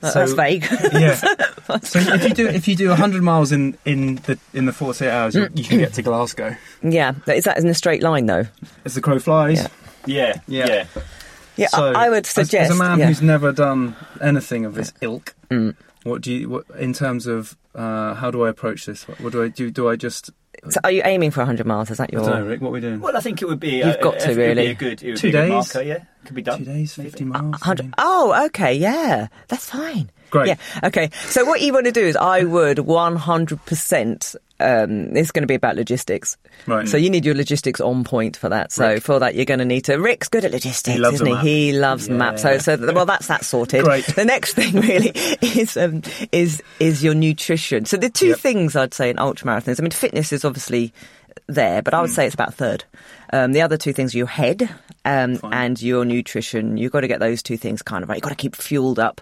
[0.00, 0.66] That- So- That's vague.
[0.92, 1.20] yeah.
[1.82, 5.08] So if you do if you do 100 miles in in the in the 48
[5.08, 6.56] hours, you, you can get to Glasgow.
[6.82, 8.44] yeah, is that in a straight line though?
[8.84, 9.58] As the crow flies.
[9.58, 9.68] Yeah.
[10.06, 10.40] Yeah.
[10.48, 10.66] Yeah.
[10.66, 11.02] Yeah.
[11.56, 12.70] Yeah, So, I, I would suggest.
[12.72, 13.04] as, a man yeah.
[13.04, 13.08] Mm.
[13.08, 15.34] who's never done anything of this ilk,
[16.02, 19.06] what do you what, in terms of uh, how do I approach this?
[19.08, 19.70] What, what do I do?
[19.70, 20.30] Do I just
[20.68, 21.90] So are you aiming for 100 miles?
[21.90, 22.24] Is that I your?
[22.24, 22.60] don't know, Rick?
[22.60, 23.00] What are we doing?
[23.00, 23.76] Well, I think it would be.
[23.78, 24.64] You've uh, got uh, to, it would really.
[24.66, 25.02] Be a good.
[25.02, 25.74] It would Two be a good days?
[25.74, 25.82] marker.
[25.82, 26.04] Yeah.
[26.24, 26.58] Could be done.
[26.58, 27.10] Two days, maybe.
[27.10, 27.44] 50 miles.
[27.62, 27.94] I 100.
[27.98, 30.10] Oh, okay, yeah, that's fine.
[30.30, 30.48] Great.
[30.48, 31.10] Yeah, okay.
[31.26, 34.36] So what you want to do is, I would 100%.
[34.62, 36.36] Um, it's going to be about logistics.
[36.66, 36.86] Right.
[36.86, 38.72] So you need your logistics on point for that.
[38.72, 39.02] So Rick.
[39.02, 39.96] for that, you're going to need to.
[39.96, 41.32] Rick's good at logistics, He loves isn't he?
[41.32, 41.42] map.
[41.44, 42.38] He loves the map.
[42.38, 43.84] So, so well, that's that sorted.
[43.84, 44.04] Great.
[44.04, 47.86] The next thing really is um, is is your nutrition.
[47.86, 48.38] So the two Yep.
[48.38, 49.80] things I'd say in ultra marathons.
[49.80, 50.92] I mean, fitness is obviously
[51.46, 52.84] there, but I would say it's about a third.
[53.32, 54.68] Um, the other two things are your head
[55.04, 56.76] um, and your nutrition.
[56.76, 58.16] You've got to get those two things kind of right.
[58.16, 59.20] You've got to keep fueled up,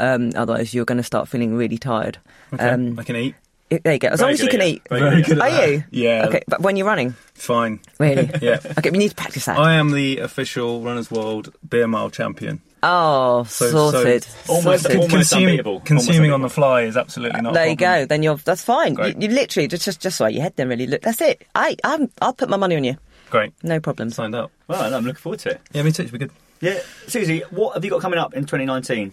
[0.00, 2.18] um, otherwise you're going to start feeling really tired.
[2.52, 3.34] Okay, Um, I can eat.
[3.68, 4.08] there you go.
[4.08, 4.82] As Very long as you can at eat.
[4.86, 4.88] it.
[4.88, 5.70] Very good at Are that.
[5.70, 5.84] you?
[5.90, 6.26] Yeah.
[6.28, 7.80] Okay, but when you're running, Fine.
[7.98, 8.30] really?
[8.40, 8.60] Yeah.
[8.78, 9.58] Okay, we need to practice that.
[9.58, 12.62] I am the official Runners World beer mile champion.
[12.82, 14.24] oh, So- sorted.
[14.24, 15.00] so- Almost- sorted.
[15.02, 15.72] almost unbeatable.
[15.72, 17.52] Almost consuming on the fly is absolutely not.
[17.52, 18.06] There you go.
[18.06, 18.96] Then you're that's fine.
[18.96, 20.54] You, you literally just just just like your head.
[20.56, 21.02] Then really look.
[21.02, 21.42] That's it.
[21.54, 22.96] I I'm, I'll put my money on you.
[23.30, 23.52] Great.
[23.62, 24.10] No problem.
[24.10, 24.50] Signed up.
[24.68, 25.60] Well, I'm looking forward to it.
[25.72, 26.02] Yeah, me too.
[26.02, 26.30] It should be good.
[26.60, 29.12] Yeah, Susie, what have you got coming up in 2019?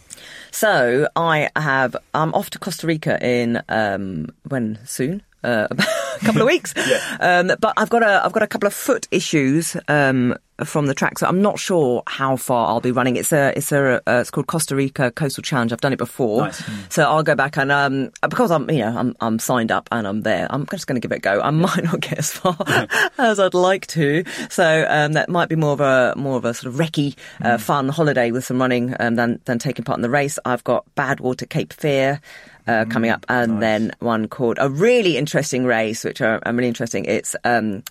[0.52, 1.96] So I have.
[2.14, 5.22] I'm off to Costa Rica in um, when soon.
[5.44, 7.18] Uh, a couple of weeks, Yeah.
[7.20, 10.94] um, but I've got a I've got a couple of foot issues um, from the
[10.94, 13.18] track, so I'm not sure how far I'll be running.
[13.18, 15.74] It's a it's a uh, it's called Costa Rica Coastal Challenge.
[15.74, 16.64] I've done it before, Nice.
[16.90, 20.08] so I'll go back and um, because I'm you know I'm I'm signed up and
[20.08, 20.48] I'm there.
[20.50, 21.42] I'm just going to give it a go.
[21.42, 22.56] I might not get as far
[23.18, 26.54] as I'd like to, so um, that might be more of a more of a
[26.54, 30.04] sort of recce, uh, fun holiday with some running um, than than taking part in
[30.04, 30.40] the race.
[30.46, 32.22] I've got Badwater Cape Fear.
[32.68, 36.68] Uh, coming up, and then one called a really interesting race, which are, are really
[36.68, 37.06] interesting.
[37.06, 37.84] It's um,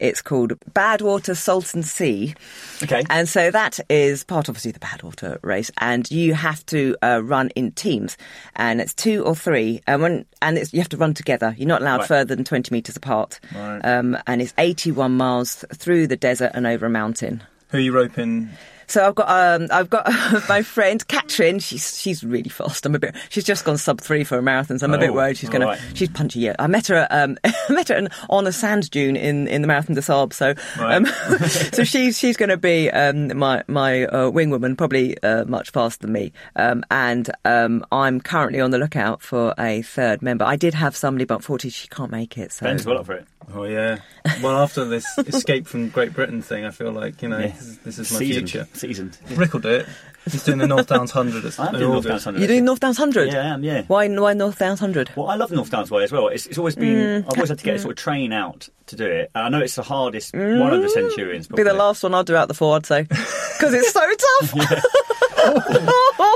[0.00, 2.34] it's called Badwater Salton Sea,
[2.82, 3.04] Okay.
[3.10, 7.50] and so that is part, obviously, the Badwater race, and you have to uh, run
[7.50, 8.16] in teams,
[8.56, 11.54] and it's two or three, and when and it's, you have to run together.
[11.58, 12.08] You're not allowed Right.
[12.08, 13.80] further than 20 meters apart, Right.
[13.84, 17.42] um, and it's 81 miles through the desert and over a mountain.
[17.68, 18.48] Who are you roping?
[18.90, 20.06] So I've got um, I've got
[20.48, 21.60] my friend Katrin.
[21.60, 22.84] She's she's really fast.
[22.84, 23.14] I'm a bit.
[23.28, 25.48] She's just gone sub three for a marathon, so I'm a bit Oh, worried she's
[25.48, 25.66] gonna.
[25.66, 25.80] alright.
[25.94, 26.40] She's punchy.
[26.40, 27.06] Yeah, I met her.
[27.10, 30.34] Um, I met her in, on a sand dune in, in the Marathon des Sables.
[30.34, 31.06] So um,
[31.72, 35.70] so she's she's going to be um, my my uh, wing woman, probably uh, much
[35.70, 36.32] faster than me.
[36.56, 40.44] Um, and um, I'm currently on the lookout for a third member.
[40.44, 42.50] I did have somebody, but unfortunately she can't make it.
[42.52, 43.26] So Ben's well up for it.
[43.54, 43.98] Oh yeah.
[44.42, 47.48] Well, after this escape from Great Britain thing, I feel like you know Yeah.
[47.48, 48.50] this, is, this is my Seasoned.
[48.50, 48.68] future.
[48.80, 49.18] Seasoned.
[49.30, 49.86] Rick will do it.
[50.24, 51.44] He's doing the North Downs Hundred.
[51.58, 52.38] I am doing North Downs 100.
[52.40, 53.30] you're doing North Downs Hundred.
[53.30, 53.82] Yeah, I am, yeah.
[53.88, 55.10] Why why North Downs Hundred?
[55.16, 56.28] Well, I love North Downs Way as well.
[56.28, 57.26] It's, it's always been, mm.
[57.26, 57.82] I've always had to get a mm.
[57.82, 59.30] sort of train out to do it.
[59.34, 60.90] And I know it's the hardest one of the mm.
[60.90, 61.46] Centurions.
[61.46, 64.54] Be the last one I'll do out the four, I'd say, because it's so tough.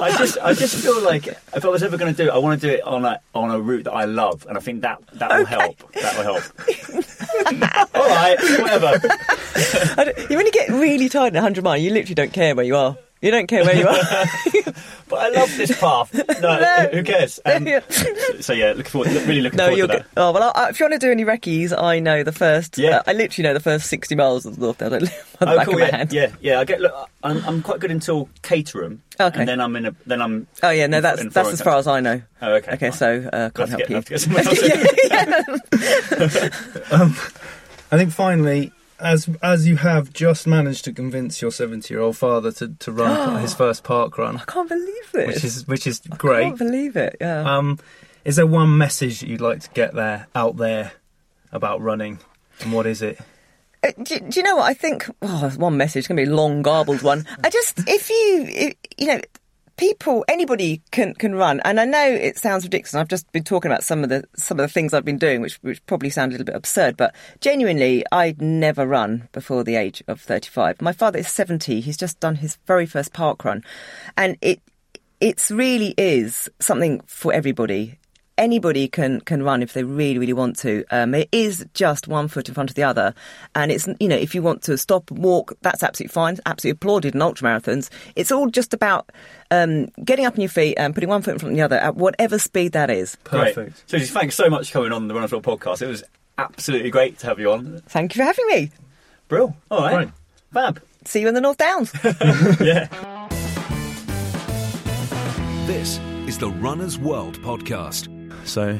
[0.02, 2.38] I just, I just feel like if I was ever going to do it, I
[2.38, 4.82] want to do it on a on a route that I love, and I think
[4.82, 5.92] that that will help.
[5.92, 6.44] That will help.
[7.94, 8.86] All right, whatever.
[10.00, 12.54] I don't- you when you get really tired at 100 miles, you literally don't care
[12.54, 12.96] where you are.
[13.24, 13.94] You don't care where you are.
[15.06, 16.14] But I love this path.
[16.14, 16.22] No,
[16.60, 16.88] No.
[16.90, 17.38] who cares?
[17.44, 17.80] Um, Yeah.
[18.40, 20.02] so yeah, looking forward, really looking no, forward you're to good.
[20.04, 20.08] that.
[20.16, 22.78] Oh well, I, if you want to do any recce's, I know the first.
[22.78, 22.96] Yeah.
[22.98, 24.94] uh, I literally know the first 60 miles of the North Downs.
[24.94, 25.74] I live on the Oh, back cool.
[25.74, 26.12] of my Yeah, hand.
[26.12, 26.60] yeah, yeah.
[26.60, 26.80] I get.
[26.80, 29.02] Look, I'm, I'm quite good until Caterham.
[29.20, 29.40] Okay.
[29.40, 29.94] And then I'm in a.
[30.06, 30.46] Then I'm.
[30.62, 31.86] Oh yeah, no, that's in that's as far Florence.
[31.86, 32.22] as I know.
[32.40, 32.72] Oh, okay.
[32.72, 32.98] Okay, fine.
[32.98, 34.32] so uh, can't have to help get- you.
[34.34, 34.92] we'll have to get
[35.80, 37.14] someone else in.
[37.92, 38.72] I think finally,
[39.04, 43.54] as as you have just managed to convince your seventy-year-old father to, to run his
[43.54, 45.34] first park run, I can't believe this.
[45.34, 46.40] which is which is I great.
[46.40, 47.16] I can't believe it.
[47.20, 47.56] Yeah.
[47.56, 47.78] Um,
[48.24, 50.92] is there one message that you'd like to get there out there
[51.52, 52.18] about running,
[52.60, 53.18] and what is it?
[53.84, 55.06] Uh, do, do you know what I think?
[55.20, 57.26] Oh, one message it's going to be a long, garbled one.
[57.44, 59.20] I just, if you, you know,
[59.76, 62.94] people, anybody can can run, and I know it sounds ridiculous.
[62.94, 65.40] I've just been talking about some of the some of the things I've been doing,
[65.40, 69.76] which which probably sound a little bit absurd, but genuinely, I'd never run before the
[69.76, 70.80] age of thirty five.
[70.80, 71.80] My father is seventy.
[71.80, 73.64] He's just done his very first park run,
[74.16, 74.60] and it
[75.20, 77.98] it's really is something for everybody.
[78.36, 80.84] Anybody can can run if they really really want to.
[80.90, 83.14] Um, it is just one foot in front of the other,
[83.54, 86.38] and it's you know if you want to stop and walk, that's absolutely fine.
[86.44, 87.90] Absolutely applauded in ultramarathons.
[88.16, 89.10] It's all just about
[89.52, 91.76] um, getting up on your feet and putting one foot in front of the other
[91.76, 93.16] at whatever speed that is.
[93.24, 93.54] Great.
[93.54, 93.84] Perfect.
[93.88, 95.80] So, just thanks so much for coming on the Runners World podcast.
[95.82, 96.02] It was
[96.36, 97.82] absolutely great to have you on.
[97.86, 98.70] Thank you for having me.
[99.28, 99.56] Brill.
[99.70, 99.94] All right.
[99.94, 100.08] Great.
[100.52, 100.82] Fab.
[101.04, 101.92] See you in the North Downs.
[102.60, 102.88] Yeah.
[105.66, 108.08] This is the Runner's World podcast.
[108.44, 108.78] So,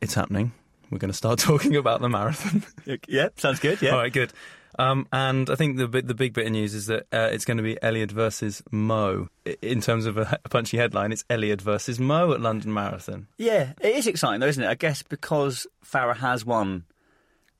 [0.00, 0.52] it's happening.
[0.90, 2.64] We're going to start talking about the marathon.
[3.06, 3.28] Yeah.
[3.36, 3.80] Sounds good.
[3.80, 3.90] Yeah.
[3.90, 4.32] All right, good.
[4.78, 7.44] Um, and I think the bit- the big bit of news is that uh, it's
[7.44, 9.28] going to be Eliud versus Mo.
[9.62, 13.26] In terms of a, a punchy headline, it's Eliud versus Mo at London Marathon.
[13.36, 14.68] Yeah, it is exciting though, isn't it?
[14.68, 16.84] I guess because Farah has won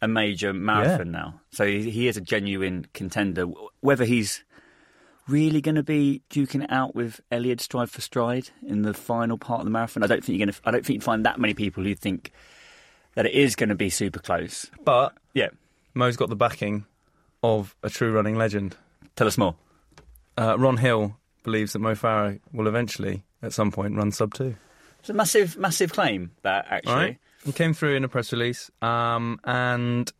[0.00, 3.44] a major marathon now, so he, he is a genuine contender.
[3.80, 4.42] Whether he's
[5.28, 9.38] really going to be duking it out with Eliud stride for stride in the final
[9.38, 10.60] part of the marathon, I don't think you're going to.
[10.64, 12.32] I don't think you'd find that many people who think
[13.14, 14.70] that it is going to be super close.
[14.84, 15.48] But Yeah,
[15.94, 16.84] Mo's got the backing
[17.42, 18.76] of a true running legend.
[19.16, 19.54] tell us more.
[20.38, 24.56] Uh, Ron Hill believes that Mo Farah will eventually, at some point, run sub two.
[25.00, 26.92] It's a massive, massive claim that actually.
[26.92, 27.18] All right.
[27.44, 30.12] He came through in a press release, um, and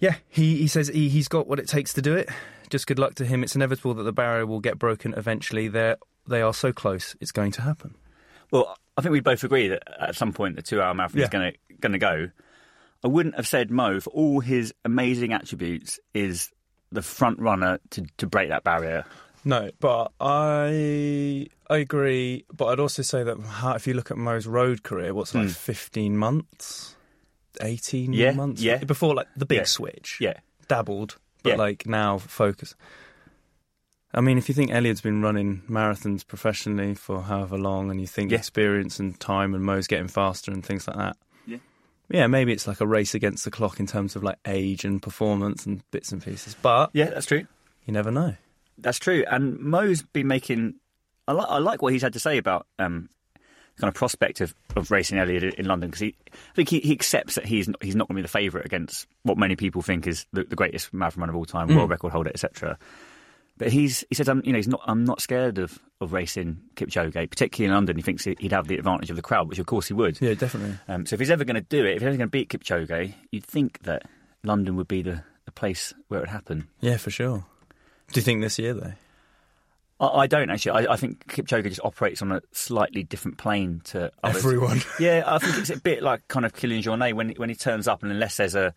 [0.00, 2.30] yeah, he, he says he, he's got what it takes to do it.
[2.70, 3.42] Just good luck to him.
[3.42, 5.68] It's inevitable that the barrier will get broken eventually.
[5.68, 7.94] They're, they are so close, it's going to happen.
[8.50, 11.38] Well, I think we both agree that at some point the two-hour marathon is Yeah.
[11.38, 12.30] going to going to go.
[13.04, 16.50] I wouldn't have said Mo for all his amazing attributes is
[16.90, 19.04] the front runner to, to break that barrier.
[19.44, 22.44] No, but I I agree.
[22.52, 23.36] But I'd also say that
[23.76, 25.50] if you look at Mo's road career, what's like hmm.
[25.50, 26.96] fifteen months,
[27.60, 28.78] eighteen Yeah, months, yeah.
[28.82, 29.64] before like the big Yeah.
[29.64, 30.18] switch.
[30.20, 30.34] Yeah.
[30.66, 31.56] dabbled, but Yeah.
[31.56, 32.74] like now focus.
[34.14, 38.06] I mean, if you think Eliud's been running marathons professionally for however long, and you
[38.06, 38.38] think Yeah.
[38.38, 41.58] experience and time and Mo's getting faster and things like that, Yeah.
[42.08, 45.02] yeah, maybe it's like a race against the clock in terms of like age and
[45.02, 46.56] performance and bits and pieces.
[46.60, 47.46] But Yeah, that's true.
[47.84, 48.36] you never know.
[48.78, 49.24] That's true.
[49.30, 50.74] And Mo's been making.
[51.26, 53.10] I, li- I like what he's had to say about um,
[53.80, 56.92] kind of prospect of, of racing Eliud in London because he, I think he, he
[56.92, 59.82] accepts that he's not, he's not going to be the favourite against what many people
[59.82, 62.78] think is the, the greatest marathon runner of all time, world record holder, etc.
[63.56, 64.80] But he's he said, um, you know, he's not.
[64.84, 67.96] I'm not scared of, of racing Kipchoge, particularly in London.
[67.96, 70.20] He thinks he'd have the advantage of the crowd, which of course he would.
[70.20, 70.76] Yeah, definitely.
[70.86, 72.50] Um, so if he's ever going to do it, if he's ever going to beat
[72.50, 74.04] Kipchoge, you'd think that
[74.44, 76.68] London would be the, the place where it would happen.
[76.80, 77.44] Yeah, for sure.
[78.12, 78.92] Do you think this year though?
[80.00, 80.86] I, I don't actually.
[80.86, 84.44] I, I think Kipchoge just operates on a slightly different plane to others.
[84.44, 84.80] Everyone.
[85.00, 87.86] Yeah, I think it's a bit like kind of Kilian Jornet when when he turns
[87.88, 88.74] up, and unless there's a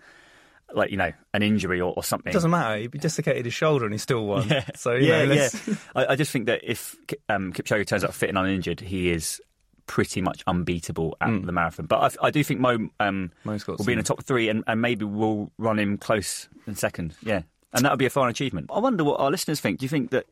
[0.74, 2.78] like you know an injury or, or something, It doesn't matter.
[2.78, 4.48] He dislocated his shoulder and he still won.
[4.48, 5.50] Yeah, So you yeah, know, yeah.
[5.96, 6.96] I, I just think that if
[7.30, 9.42] um, Kipchoge turns up fit and uninjured, he is
[9.88, 11.86] pretty much unbeatable at the marathon.
[11.86, 14.64] But I, I do think Mo um, got will be in the top three, and,
[14.68, 17.16] and maybe we'll run him close in second.
[17.22, 17.42] Yeah,
[17.74, 18.70] and that would be a fine achievement.
[18.74, 19.80] I wonder what our listeners think.
[19.80, 20.28] Do you think that?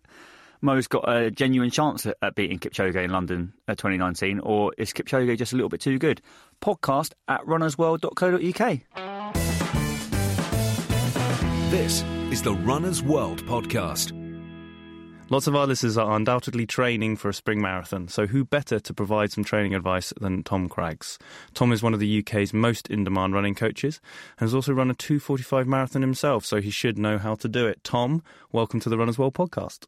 [0.61, 4.91] Mo's got a genuine chance at, at beating Kipchoge in London uh, 2019, or is
[4.91, 6.21] Kipchoge just a little bit too good?
[6.61, 8.79] Podcast at runnersworld.co.uk.
[11.71, 14.11] This is the Runner's World podcast.
[15.31, 18.93] Lots of our listeners are undoubtedly training for a spring marathon, so who better to
[18.93, 21.19] provide some training advice than Tom Craggs?
[21.53, 24.01] Tom is one of the UK's most in demand running coaches
[24.39, 27.65] and has also run a 245 marathon himself, so he should know how to do
[27.67, 27.81] it.
[27.83, 29.85] Tom, welcome to the Runners World podcast.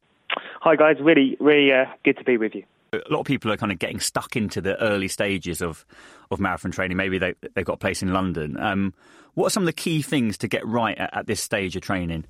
[0.64, 2.64] Hi guys, really, really uh, good to be with you.
[2.94, 5.84] a lot of people are kind of getting stuck into the early stages of,
[6.30, 6.98] of marathon training.
[6.98, 8.60] Maybe they, they've got a place in London.
[8.60, 8.94] Um,
[9.34, 11.82] what are some of the key things to get right at, at this stage of
[11.82, 12.26] training?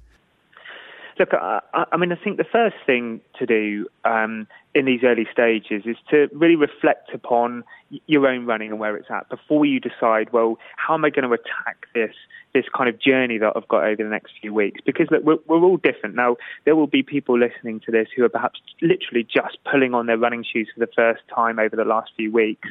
[1.20, 5.02] Look, I, I I mean, I think the first thing to do um, in these
[5.04, 7.66] early stages is to really reflect upon
[8.08, 11.28] your own running and where it's at before you decide, well, how am I going
[11.28, 12.16] to attack this
[12.54, 14.82] this kind of journey that I've got over the next few weeks?
[14.86, 16.16] Because look, we're, we're all different.
[16.16, 20.06] Now, there will be people listening to this who are perhaps literally just pulling on
[20.06, 22.68] their running shoes for the first time over the last few weeks.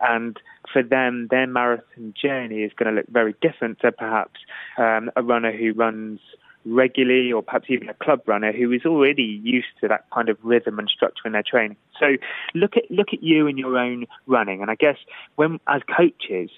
[0.00, 0.38] And
[0.72, 4.40] for them, their marathon journey is going to look very different to perhaps
[4.76, 6.20] um, a runner who runs
[6.64, 10.36] regularly or perhaps even a club runner who is already used to that kind of
[10.42, 11.76] rhythm and structure in their training.
[11.98, 12.16] So
[12.54, 14.60] look at look at you and your own running.
[14.62, 14.98] And I guess
[15.36, 16.50] when as coaches,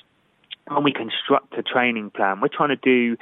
[0.71, 3.17] when we construct a training plan, we're trying to do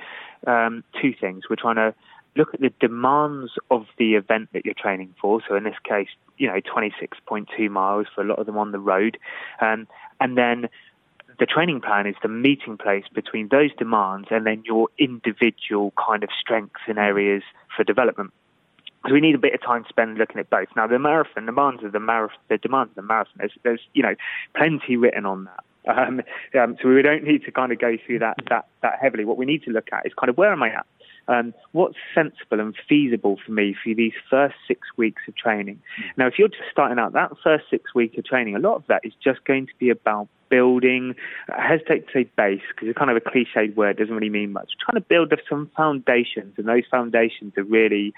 [0.46, 1.44] um, two things.
[1.48, 1.94] We're trying to
[2.36, 5.40] look at the demands of the event that you're training for.
[5.48, 8.78] So in this case, you know, 26.2 miles for a lot of them on the
[8.78, 9.18] road,
[9.60, 9.88] um,
[10.20, 10.68] and then
[11.38, 16.22] the training plan is the meeting place between those demands and then your individual kind
[16.22, 17.42] of strengths and areas
[17.76, 18.32] for development.
[19.06, 20.68] So we need a bit of time spent looking at both.
[20.74, 23.34] Now the marathon demands of the marathon, the demands of the marathon.
[23.36, 24.16] There's, there's you know
[24.56, 25.64] plenty written on that.
[25.88, 26.20] Um,
[26.54, 29.24] um, so we don't need to kind of go through that that that heavily.
[29.24, 30.86] What we need to look at is kind of where am I at?
[31.28, 35.80] Um, what's sensible and feasible for me for these first six weeks of training?
[36.16, 38.86] Now, if you're just starting out, that first six weeks of training, a lot of
[38.88, 41.14] that is just going to be about building.
[41.54, 44.52] I hesitate to say base because it's kind of a cliched word, doesn't really mean
[44.52, 44.72] much.
[44.80, 48.14] Trying to build up some foundations, and those foundations are really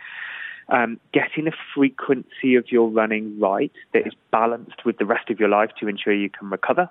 [0.68, 5.40] um, getting the frequency of your running right that is balanced with the rest of
[5.40, 6.88] your life to ensure you can recover.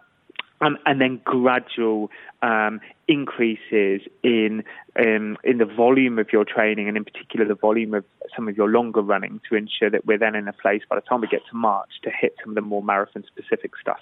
[0.61, 2.09] Um, and then gradual
[2.41, 4.63] um, increases in
[4.97, 8.03] um, in the volume of your training, and in particular the volume of
[8.35, 11.01] some of your longer running, to ensure that we're then in a place by the
[11.01, 13.99] time we get to March to hit some of the more marathon specific stuff.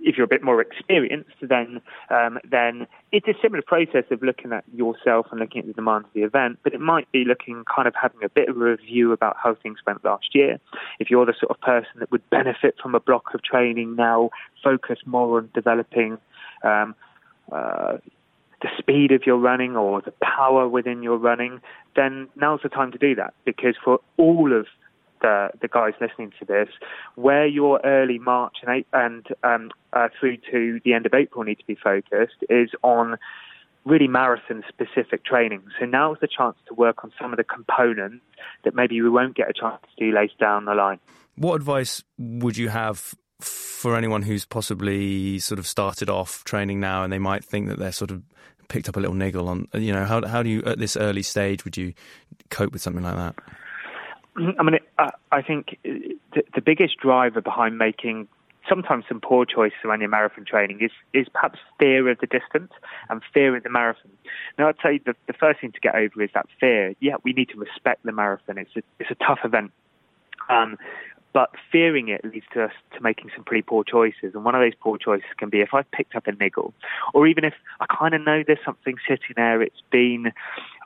[0.00, 1.80] If you're a bit more experienced, then
[2.10, 6.04] um, then it's a similar process of looking at yourself and looking at the demand
[6.04, 8.60] of the event, but it might be looking kind of having a bit of a
[8.60, 10.60] review about how things went last year.
[10.98, 14.30] If you're the sort of person that would benefit from a block of training now,
[14.62, 16.18] focus more on developing
[16.62, 16.94] um,
[17.50, 17.98] uh,
[18.60, 21.60] the speed of your running or the power within your running,
[21.94, 24.66] then now's the time to do that because for all of
[25.20, 26.68] the, the guys listening to this,
[27.14, 31.58] where your early March and, and um, uh, through to the end of April need
[31.58, 33.18] to be focused is on
[33.84, 35.62] really marathon specific training.
[35.78, 38.24] So now is the chance to work on some of the components
[38.64, 40.98] that maybe we won't get a chance to do later down the line.
[41.36, 47.04] What advice would you have for anyone who's possibly sort of started off training now
[47.04, 48.22] and they might think that they're sort of
[48.68, 51.22] picked up a little niggle on, you know, how, how do you, at this early
[51.22, 51.94] stage, would you
[52.50, 53.36] cope with something like that?
[54.38, 58.28] I mean, I, I think the, the biggest driver behind making
[58.68, 62.72] sometimes some poor choices around your marathon training is, is perhaps fear of the distance
[63.08, 64.10] and fear of the marathon.
[64.58, 66.94] Now, I'd say the, the first thing to get over is that fear.
[67.00, 68.58] Yeah, we need to respect the marathon.
[68.58, 69.72] It's a, it's a tough event.
[70.48, 70.76] Um,
[71.38, 74.34] but fearing it leads to us to making some pretty poor choices.
[74.34, 76.74] And one of those poor choices can be if I've picked up a niggle,
[77.14, 80.32] or even if I kind of know there's something sitting there, it's been,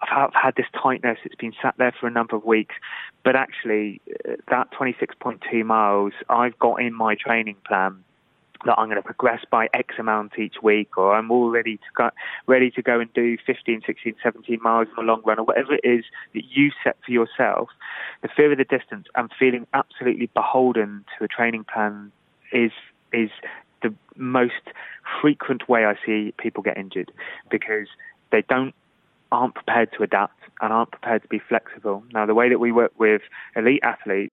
[0.03, 2.75] I've had this tightness, it's been sat there for a number of weeks,
[3.25, 8.05] but actually uh, that 26.2 miles I've got in my training plan
[8.65, 11.83] that I'm going to progress by X amount each week, or I'm all ready to
[11.97, 12.11] go,
[12.47, 15.75] ready to go and do 15, 16, 17 miles in the long run, or whatever
[15.75, 16.05] it is
[16.35, 17.69] that you set for yourself,
[18.23, 22.13] the fear of the distance and feeling absolutely beholden to a training plan
[22.53, 22.73] is
[23.13, 23.31] is
[23.83, 24.63] the most
[25.21, 27.13] frequent way I see people get injured
[27.51, 27.89] because
[28.31, 28.75] they don't
[29.31, 32.05] aren't prepared to adapt and aren't prepared to be flexible.
[32.13, 33.23] Now, the way that we work with
[33.57, 34.33] elite athletes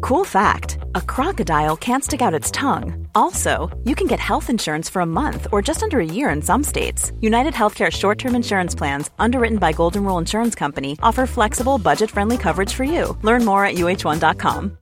[0.00, 3.06] Cool fact a crocodile can't stick out its tongue.
[3.14, 6.42] Also, you can get health insurance for a month or just under a year in
[6.42, 7.12] some states.
[7.20, 12.10] United Healthcare short term insurance plans, underwritten by Golden Rule Insurance Company, offer flexible, budget
[12.10, 13.16] friendly coverage for you.
[13.22, 14.78] Learn more at uh1.com.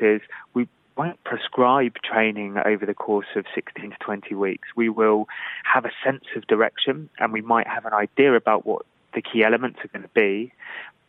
[0.00, 0.20] is
[0.52, 4.68] we won't prescribe training over the course of 16 to 20 weeks.
[4.76, 5.26] We will
[5.64, 8.84] have a sense of direction and we might have an idea about what
[9.14, 10.52] the key elements are going to be,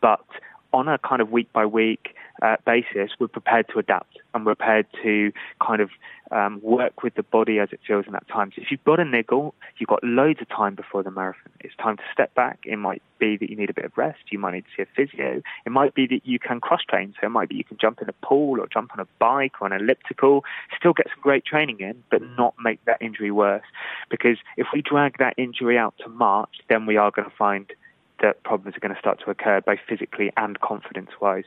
[0.00, 0.24] but
[0.76, 4.54] on a kind of week by week uh, basis, we're prepared to adapt and we're
[4.54, 5.32] prepared to
[5.66, 5.88] kind of
[6.30, 8.52] um, work with the body as it feels in that time.
[8.54, 11.52] So if you've got a niggle, you've got loads of time before the marathon.
[11.60, 12.58] It's time to step back.
[12.64, 14.18] It might be that you need a bit of rest.
[14.30, 15.40] You might need to see a physio.
[15.64, 17.14] It might be that you can cross train.
[17.18, 19.62] So it might be you can jump in a pool or jump on a bike
[19.62, 20.44] or an elliptical,
[20.78, 23.64] still get some great training in, but not make that injury worse.
[24.10, 27.72] Because if we drag that injury out to March, then we are going to find–
[28.20, 31.44] that problems are going to start to occur, both physically and confidence wise.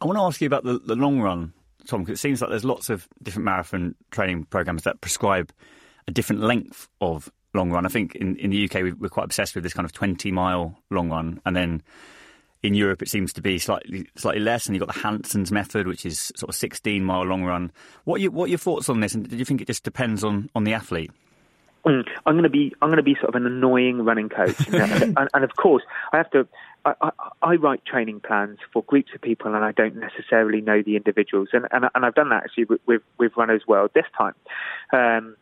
[0.00, 1.52] I want to ask you about the, the long run,
[1.86, 5.52] Tom, because it seems like there's lots of different marathon training programs that prescribe
[6.06, 7.84] a different length of long run.
[7.84, 10.78] I think in, in the UK we're quite obsessed with this kind of 20 mile
[10.90, 11.82] long run, and then
[12.62, 14.66] in Europe it seems to be slightly slightly less.
[14.66, 17.72] And you've got the Hansons method, which is sort of 16 mile long run.
[18.04, 19.14] What are, you, what are your thoughts on this?
[19.14, 21.10] And do you think it just depends on, on the athlete?
[21.88, 24.68] Mm, I'm going to be I'm going to be sort of an annoying running coach,
[24.72, 25.82] and, and, and, of course
[26.12, 26.46] I have to.
[26.84, 27.10] I, I,
[27.42, 31.48] I, write training plans for groups of people, and I don't necessarily know the individuals,
[31.52, 34.34] and and, and I've done that actually with with, with Runners World this time.
[34.92, 35.36] Um,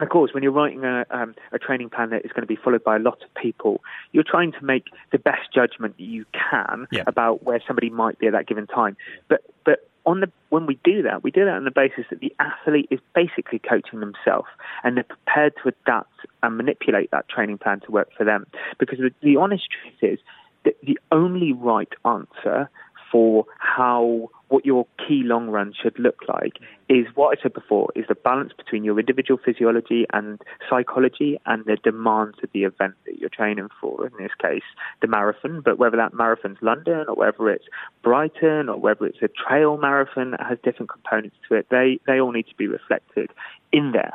[0.00, 2.56] of course, when you're writing a, um, a training plan that is going to be
[2.56, 3.82] followed by a lot of people,
[4.12, 7.02] you're trying to make the best judgment that you can yeah.
[7.06, 8.96] about where somebody might be at that given time.
[9.28, 12.20] But but on the when we do that, we do that on the basis that
[12.20, 14.48] the athlete is basically coaching themselves
[14.82, 18.46] and they're prepared to adapt and manipulate that training plan to work for them.
[18.78, 20.18] Because the, the honest truth is
[20.64, 22.70] that the only right answer
[23.12, 26.54] for how what your key long run should look like
[26.88, 31.64] is what I said before is the balance between your individual physiology and psychology and
[31.66, 34.62] the demands of the event that you're training for, in this case,
[35.02, 37.66] the marathon, but whether that marathon's London or whether it's
[38.02, 42.20] Brighton or whether it's a trail marathon that has different components to it, they, they
[42.20, 43.30] all need to be reflected
[43.72, 44.12] in there.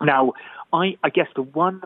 [0.00, 0.32] Now,
[0.72, 1.82] I, I guess the one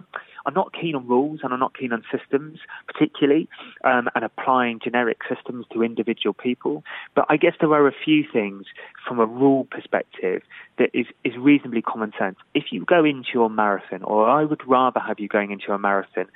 [0.47, 3.49] I'm not keen on rules and I'm not keen on systems particularly
[3.85, 6.85] um, and applying generic systems to individual people.
[7.15, 8.67] But I guess there are a few things
[9.07, 10.43] from a rule perspective
[10.79, 12.37] that is, is reasonably common sense.
[12.55, 15.79] If you go into your marathon, or I would rather have you going into a
[15.79, 16.27] marathon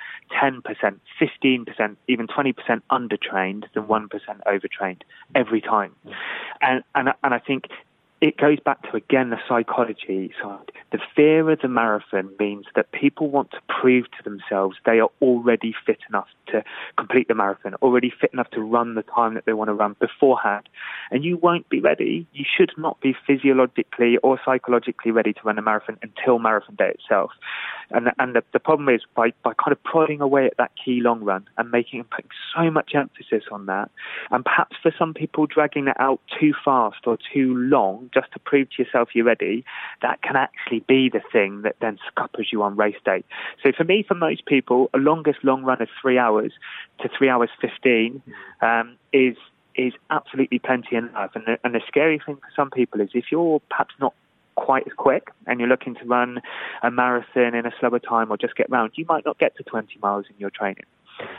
[0.41, 0.63] 10%,
[1.21, 2.55] 15%, even 20%
[2.91, 4.09] undertrained than 1%
[4.47, 5.05] overtrained
[5.35, 5.95] every time.
[6.61, 7.65] And, and, and I think
[8.21, 10.73] it goes back to again the psychology side.
[10.91, 15.11] The fear of the marathon means that people want to prove to themselves they are
[15.23, 16.65] already fit enough to
[16.97, 19.95] complete the marathon, already fit enough to run the time that they want to run
[20.01, 20.69] beforehand.
[21.11, 22.27] And you won't be ready.
[22.33, 26.95] You should not be physiologically or psychologically ready to run a marathon until marathon day
[26.99, 27.31] itself.
[27.91, 31.01] And and the, the problem is by, by kind of prodding away at that key
[31.01, 33.91] long run and making and putting so much emphasis on that,
[34.31, 38.39] and perhaps for some people dragging it out too fast or too long just to
[38.39, 39.65] prove to yourself you're ready,
[40.03, 43.25] that can actually be the thing that then scuppers you on race day.
[43.63, 46.53] So for me, for most people, a longest long run of three hours
[47.01, 48.23] to three hours fifteen
[48.61, 49.37] um, is
[49.75, 51.31] is absolutely plenty enough.
[51.35, 54.13] And the, and the scary thing for some people is if you're perhaps not
[54.57, 56.41] quite as quick and you're looking to run
[56.83, 59.63] a marathon in a slower time or just get round, you might not get to
[59.63, 60.85] 20 miles in your training.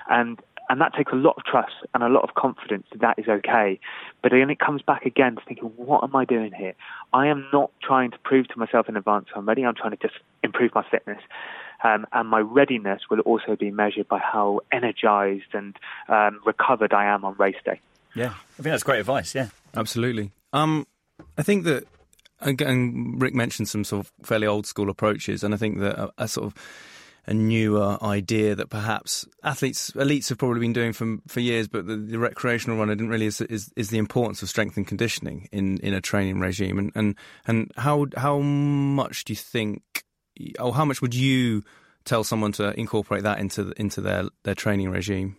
[0.09, 0.39] And
[0.69, 3.27] and that takes a lot of trust and a lot of confidence that that is
[3.27, 3.79] okay.
[4.21, 6.75] But then it comes back again to thinking, what am I doing here?
[7.11, 9.65] I am not trying to prove to myself in advance I'm ready.
[9.65, 11.21] I'm trying to just improve my fitness.
[11.83, 15.75] Um, and my readiness will also be measured by how energized and
[16.07, 17.79] um, recovered I am on race day.
[18.13, 19.33] Yeah, I think that's great advice.
[19.33, 20.31] Yeah, absolutely.
[20.51, 20.85] Um,
[21.37, 21.87] I think that
[22.41, 26.11] again, Rick mentioned some sort of fairly old school approaches, and I think that a,
[26.17, 26.53] a sort of
[27.25, 31.87] a newer idea that perhaps athletes, elites have probably been doing for for years, but
[31.87, 35.47] the, the recreational runner didn't really is, is, is the importance of strength and conditioning
[35.51, 37.15] in, in a training regime, and and
[37.47, 40.03] and how how much do you think,
[40.59, 41.63] or how much would you
[42.05, 45.35] tell someone to incorporate that into into their their training regime?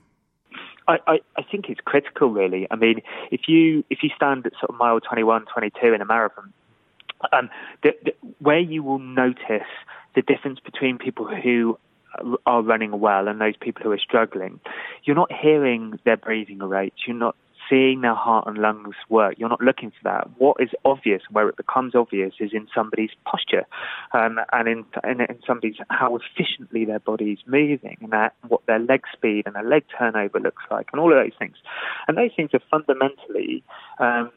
[0.88, 2.66] I, I, I think it's critical, really.
[2.70, 3.00] I mean,
[3.30, 6.52] if you if you stand at sort of mile 21, 22 in a marathon,
[7.32, 7.50] um,
[7.82, 9.68] the, the, where you will notice
[10.14, 11.78] the difference between people who
[12.46, 14.60] are running well and those people who are struggling,
[15.04, 16.96] you're not hearing their breathing rates.
[17.06, 17.36] You're not
[17.68, 19.36] seeing their heart and lungs work.
[19.38, 20.28] You're not looking for that.
[20.38, 23.64] What is obvious, where it becomes obvious, is in somebody's posture,
[24.12, 28.66] um, and in, in, in somebody's how efficiently their body is moving, and that, what
[28.66, 31.56] their leg speed and their leg turnover looks like, and all of those things.
[32.08, 33.62] And those things are fundamentally.
[33.98, 34.32] Um,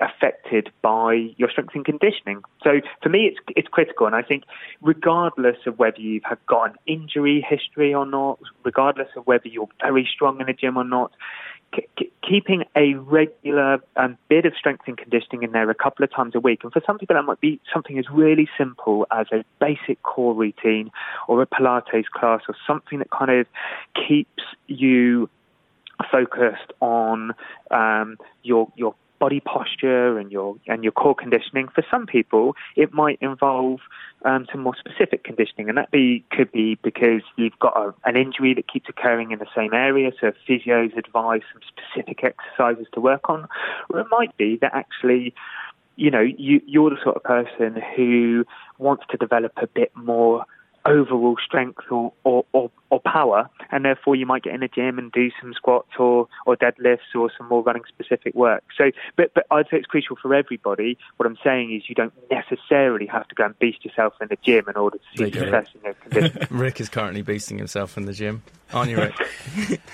[0.00, 2.42] affected by your strength and conditioning.
[2.62, 4.44] So for me, it's it's critical, and I think
[4.80, 9.68] regardless of whether you've had got an injury history or not, regardless of whether you're
[9.80, 11.12] very strong in the gym or not,
[12.28, 16.34] keeping a regular um, bit of strength and conditioning in there a couple of times
[16.34, 16.60] a week.
[16.62, 20.34] And for some people, that might be something as really simple as a basic core
[20.34, 20.90] routine
[21.28, 23.46] or a Pilates class or something that kind of
[24.08, 25.28] keeps you
[26.10, 27.32] focused on
[27.70, 31.68] um, your your body posture and your and your core conditioning.
[31.72, 33.78] For some people, it might involve
[34.24, 38.16] um, some more specific conditioning, and that be could be because you've got a, an
[38.16, 40.10] injury that keeps occurring in the same area.
[40.20, 43.46] So physios advise some specific exercises to work on,
[43.90, 45.34] or it might be that actually.
[45.94, 48.46] You know, you, you're the sort of person who
[48.78, 50.46] wants to develop a bit more
[50.84, 54.98] overall strength or, or, or, or, power, and therefore you might get in a gym
[54.98, 58.64] and do some squats or, or deadlifts or some more running specific work.
[58.76, 60.98] So, but, but I'd say it's crucial for everybody.
[61.16, 64.38] What I'm saying is you don't necessarily have to go and beast yourself in the
[64.42, 66.46] gym in order to see success in your condition.
[66.50, 69.14] Rick is currently beasting himself in the gym, aren't you, Rick?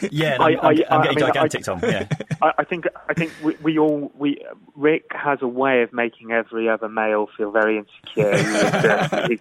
[0.11, 1.80] yeah, I, am I, I'm, getting I gigantic, Tom.
[1.82, 2.07] Yeah,
[2.43, 6.68] I, think I think we, we, all we Rick has a way of making every
[6.68, 8.36] other male feel very insecure.
[8.36, 9.41] he's, uh, he's,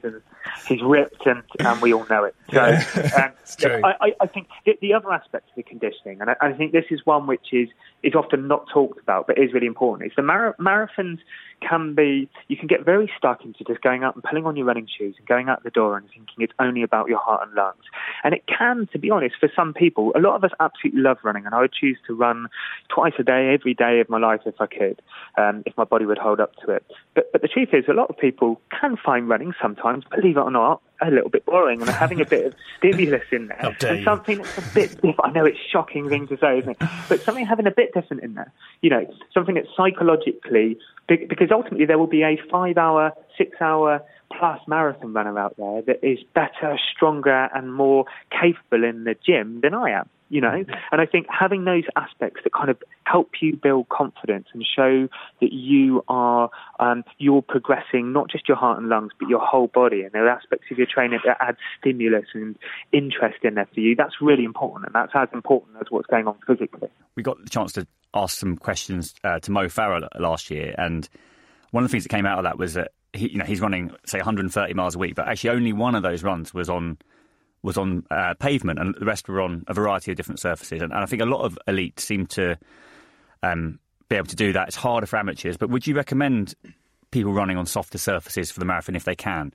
[0.67, 2.35] he's ripped and, and we all know it.
[2.51, 6.53] So um, I, I, think the, the, other aspect of the conditioning, and I, I,
[6.53, 7.69] think this is one which is,
[8.03, 11.19] is often not talked about but is really important, is the mar- marathons
[11.61, 14.65] can be, you can get very stuck into just going out and pulling on your
[14.65, 17.55] running shoes and going out the door and thinking it's only about your heart and
[17.55, 17.83] lungs.
[18.23, 21.17] And it can, to be honest, for some people, a lot of us absolutely love
[21.23, 22.47] running, and I would choose to run
[22.89, 25.01] twice a day, every day of my life if I could,
[25.37, 26.85] um, if my body would hold up to it.
[27.15, 30.41] But, but the truth is, a lot of people can find running sometimes, believe it
[30.41, 33.75] or not, a little bit boring and having a bit of stimulus in there.
[33.87, 35.19] and something that's a bit different.
[35.23, 36.77] I know it's a shocking thing to say, isn't it?
[37.07, 38.51] But something having a bit different in there.
[38.81, 40.77] You know, something that psychologically,
[41.07, 44.01] because ultimately there will be a five hour, six hour
[44.37, 49.61] plus marathon runner out there that is better, stronger, and more capable in the gym
[49.61, 50.63] than I am you know?
[50.91, 55.07] And i think having those aspects that kind of help you build confidence and show
[55.41, 56.49] that you are
[56.79, 60.25] um, you're progressing not just your heart and lungs but your whole body and there
[60.25, 62.57] are aspects of your training that add stimulus and
[62.91, 66.27] interest in there for you that's really important and that's as important as what's going
[66.27, 66.89] on physically.
[67.15, 71.09] We got the chance to ask some questions uh, to mo farah last year and
[71.71, 73.61] one of the things that came out of that was that he, you know he's
[73.61, 76.97] running say 130 miles a week but actually only one of those runs was on
[77.63, 80.81] was on uh, pavement, and the rest were on a variety of different surfaces.
[80.81, 82.57] And, and, I think a lot of elites seem to
[83.43, 83.79] um,
[84.09, 84.69] be able to do that.
[84.69, 85.57] It's harder for amateurs.
[85.57, 86.55] But would you recommend
[87.11, 89.53] people running on softer surfaces for the marathon if they can?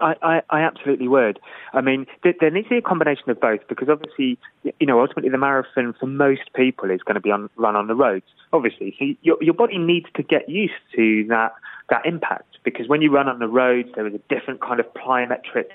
[0.00, 1.40] I, I, I absolutely would.
[1.72, 5.00] I mean, there, there needs to be a combination of both because obviously, you know,
[5.00, 8.26] ultimately the marathon for most people is going to be on, run on the roads.
[8.52, 11.54] Obviously, so your your body needs to get used to that
[11.90, 14.86] that impact because when you run on the roads, there is a different kind of
[14.94, 15.66] plyometric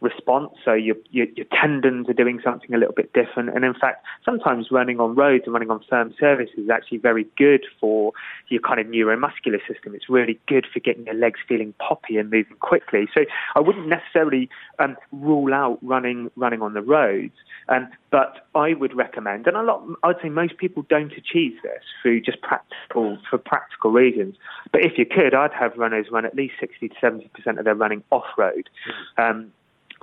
[0.00, 0.50] response.
[0.64, 3.50] So your, your, your tendons are doing something a little bit different.
[3.54, 7.26] And in fact, sometimes running on roads and running on firm surfaces is actually very
[7.36, 8.12] good for
[8.48, 9.94] your kind of neuromuscular system.
[9.94, 13.08] It's really good for getting your legs feeling poppy and moving quickly.
[13.14, 13.24] So
[13.54, 17.34] I wouldn't necessarily um, rule out running running on the roads.
[17.68, 21.82] Um, but I would recommend, and a lot, I'd say most people don't achieve this
[22.02, 24.36] through just practical for practical reasons.
[24.70, 27.64] But if you could, I'd have runners run at least sixty to seventy percent of
[27.64, 28.68] their running off road.
[29.16, 29.52] Um,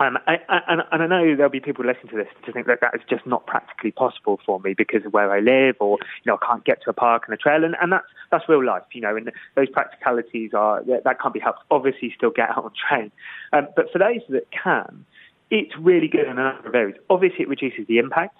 [0.02, 0.38] um, I,
[0.68, 3.02] and, and I know there'll be people listening to this to think that that is
[3.08, 6.46] just not practically possible for me because of where I live, or you know I
[6.46, 9.02] can't get to a park and a trail, and, and that's that's real life, you
[9.02, 9.16] know.
[9.16, 11.60] And those practicalities are that, can't be helped.
[11.70, 13.12] Obviously, still get out and train,
[13.54, 15.06] um, but for those that can,
[15.52, 16.98] it's really good in a number of areas.
[17.10, 18.36] Obviously, it reduces the impact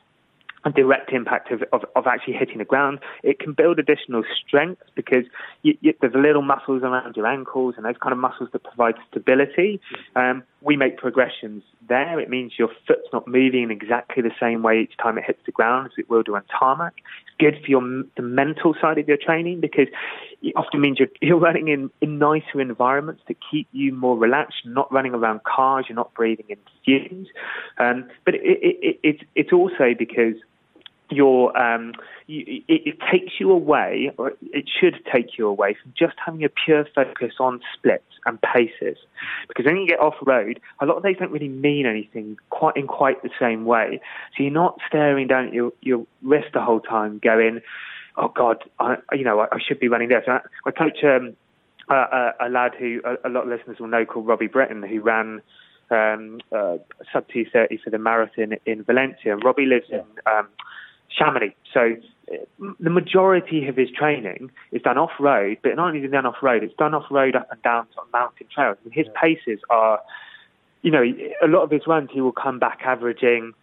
[0.64, 3.00] a direct impact of, of, of, actually hitting the ground.
[3.24, 5.26] It can build additional strength because
[5.64, 8.96] you, you, there's little muscles around your ankles and those kind of muscles that provide
[9.10, 9.82] stability.
[10.16, 12.20] Um, we make progressions there.
[12.20, 15.40] It means your foot's not moving in exactly the same way each time it hits
[15.46, 16.94] the ground as it will do on tarmac.
[16.98, 19.88] It's good for your the mental side of your training because
[20.44, 24.58] it often means you're, you're running in, in nicer environments that keep you more relaxed.
[24.66, 25.86] Not running around cars.
[25.90, 27.28] You're not breathing in fumes.
[27.80, 30.36] Um, but it, it, it, it's it's also because
[31.12, 31.94] your um,
[32.28, 36.44] you, it, it, takes you away, or it should take you away from just having
[36.44, 38.98] a pure focus on splits and paces.
[39.48, 42.78] Because when you get off road, a lot of those don't really mean anything quite
[42.78, 44.00] in quite the same way.
[44.36, 47.62] So you're not staring down at your, your wrist the whole time, going,
[48.18, 51.36] "Oh God, I, you know, I, I should be running this." I, I coach um,
[51.90, 55.02] a, a, lad who a, a lot of listeners will know called Robbie Britton, who
[55.02, 55.42] ran
[55.92, 56.78] um, uh,
[57.12, 59.36] sub 230 for the marathon in Valencia.
[59.36, 60.48] Robbie lives in um,
[61.18, 61.56] Chamonix.
[61.74, 61.96] So
[62.32, 66.12] uh, the majority of his training is done off road, but not only is it
[66.12, 68.78] done off road, it's done off road up and down sort of mountain trails.
[68.84, 70.00] And his paces are,
[70.82, 71.04] you know,
[71.44, 73.54] a lot of his runs he will come back averaging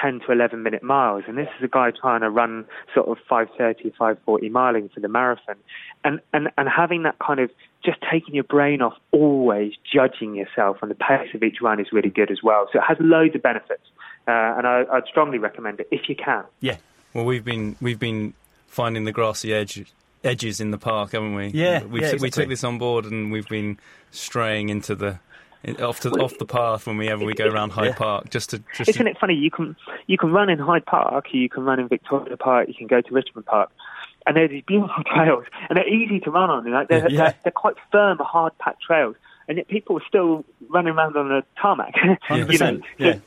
[0.00, 1.24] 10 to 11 minute miles.
[1.26, 5.08] And this is a guy trying to run sort of 530, 540 miling for the
[5.08, 5.56] marathon.
[6.04, 7.50] And, and, and having that kind of
[7.84, 11.88] just taking your brain off always judging yourself on the pace of each run is
[11.92, 12.68] really good as well.
[12.72, 13.82] So it has loads of benefits.
[14.28, 16.44] Uh, and I, would strongly recommend it if you can.
[16.60, 16.76] Yeah,
[17.14, 18.34] well, we've been we've been
[18.66, 19.84] finding the grassy edge
[20.22, 21.48] edges in the park, haven't we?
[21.48, 22.26] Yeah, we yeah, exactly.
[22.26, 23.78] we took this on board, and we've been
[24.10, 25.18] straying into the
[25.80, 27.94] off to off the path whenever we go around Hyde yeah.
[27.94, 28.30] Park.
[28.30, 29.10] Just to just isn't to...
[29.10, 29.34] it funny?
[29.34, 32.74] You can you can run in Hyde Park, you can run in Victoria Park, you
[32.74, 33.70] can go to Richmond Park,
[34.26, 36.70] and there's these beautiful trails, and they're easy to run on.
[36.70, 37.22] Like they're, yeah.
[37.24, 39.16] they're, they're quite firm, hard packed trails,
[39.48, 41.94] and yet people are still running around on the tarmac.
[42.30, 43.18] you know, yeah.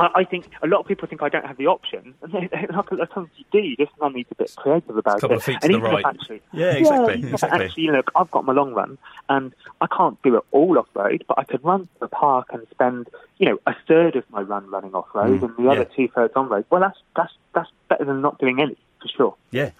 [0.00, 2.48] I, I, think a lot of people think I don't have the option, and they,
[2.50, 3.58] they, like, sometimes you do.
[3.58, 5.38] You just I need to be creative about a couple it.
[5.38, 6.04] Of feet and to the right.
[6.04, 7.20] Actually, yeah, exactly.
[7.20, 7.64] Yeah, exactly.
[7.64, 8.98] Actually, you know, I've got my long run,
[9.28, 12.48] and I can't do it all off road, but I could run to the park
[12.52, 15.70] and spend, you know, a third of my run running off road, mm, and the
[15.70, 16.64] other two thirds on road.
[16.70, 19.34] Well, that's that's that's better than not doing any, for sure.
[19.50, 19.70] Yeah.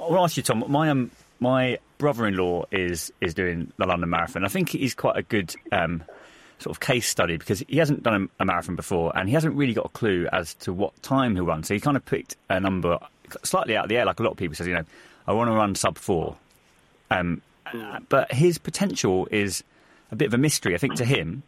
[0.00, 0.64] I'll ask you, Tom.
[0.68, 4.44] My um, my brother-in-law is is doing the London Marathon.
[4.44, 5.54] I think he's quite a good.
[5.70, 6.02] Um,
[6.58, 9.74] sort of case study because he hasn't done a, marathon before and he hasn't really
[9.74, 11.62] got a clue as to what time he'll run.
[11.62, 12.98] So he kind of picked a number
[13.42, 14.84] slightly out of the air, like a lot of people says, you know,
[15.26, 16.36] I want to run sub four.
[17.10, 17.42] Um,
[18.08, 19.64] but his potential is
[20.10, 21.42] a bit of a mystery, I think, to him.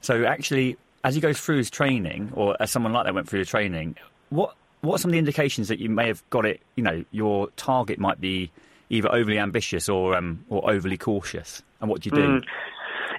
[0.00, 3.40] So actually, as he goes through his training, or as someone like that went through
[3.40, 3.96] the training,
[4.30, 6.60] what what are some of the indications that you may have got it?
[6.76, 8.50] You know, your target might be
[8.90, 11.62] either overly ambitious or um, or overly cautious.
[11.80, 12.28] And what do you do?
[12.28, 12.44] Mm.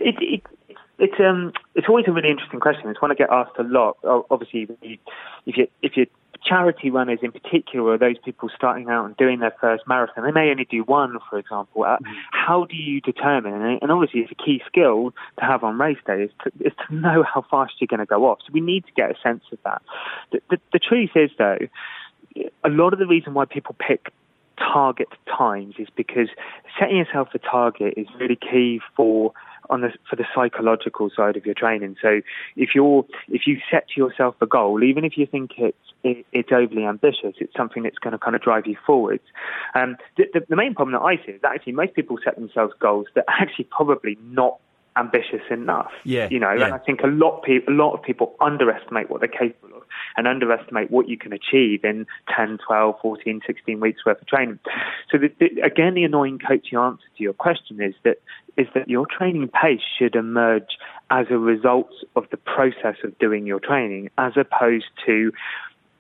[0.01, 0.43] It, it,
[0.99, 2.89] it's um, it's always a really interesting question.
[2.89, 3.97] It's one I get asked a lot.
[4.29, 6.07] Obviously, if you if you
[6.43, 10.31] charity runners in particular, or those people starting out and doing their first marathon, they
[10.31, 11.83] may only do one, for example.
[11.83, 12.11] Uh, mm-hmm.
[12.31, 13.79] How do you determine?
[13.81, 16.95] And obviously, it's a key skill to have on race day is to, is to
[16.95, 18.39] know how fast you're going to go off.
[18.45, 19.81] So we need to get a sense of that.
[20.31, 21.59] The, the, the truth is, though,
[22.63, 24.11] a lot of the reason why people pick
[24.57, 26.29] target times is because
[26.79, 29.33] setting yourself a target is really key for
[29.69, 31.95] on the for the psychological side of your training.
[32.01, 32.21] So
[32.55, 36.51] if you're if you set yourself a goal, even if you think it's it, it's
[36.51, 39.23] overly ambitious, it's something that's going to kind of drive you forwards.
[39.75, 42.35] Um, the, the, the main problem that I see is that actually most people set
[42.35, 44.59] themselves goals that are actually probably not
[44.99, 45.91] ambitious enough.
[46.03, 46.65] Yeah, you know, yeah.
[46.65, 49.77] and I think a lot of people, a lot of people underestimate what they're capable
[49.77, 49.83] of
[50.17, 54.59] and underestimate what you can achieve in 10, 12, 14, 16 weeks worth of training.
[55.11, 58.17] So the, the, again, the annoying coaching answer to your question is that
[58.57, 60.77] is that your training pace should emerge
[61.09, 65.31] as a result of the process of doing your training, as opposed to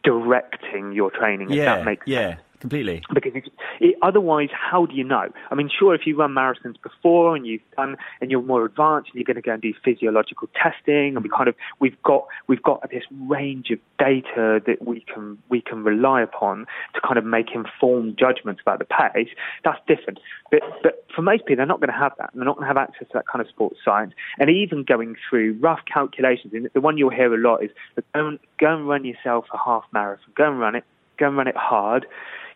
[0.03, 1.49] directing your training.
[1.49, 2.41] If yeah, that makes yeah, sense.
[2.59, 3.01] Completely.
[3.13, 3.33] Because
[3.79, 5.29] it, otherwise, how do you know?
[5.51, 9.09] I mean, sure, if you run marathons before and you've done and you're more advanced
[9.11, 12.25] and you're going to go and do physiological testing, and we kind of we've got
[12.47, 17.17] we've got this range of data that we can we can rely upon to kind
[17.17, 19.29] of make informed judgments about the pace.
[19.63, 20.19] That's different.
[20.51, 22.31] But but for most people, they're not going to have that.
[22.33, 24.13] They're not going to have access to that kind of sports science.
[24.37, 27.71] And even going through rough calculations, and the one you'll hear a lot is
[28.13, 30.31] go and, go and run yourself a half marathon.
[30.35, 30.83] Go and run it.
[31.17, 32.05] Go and run it hard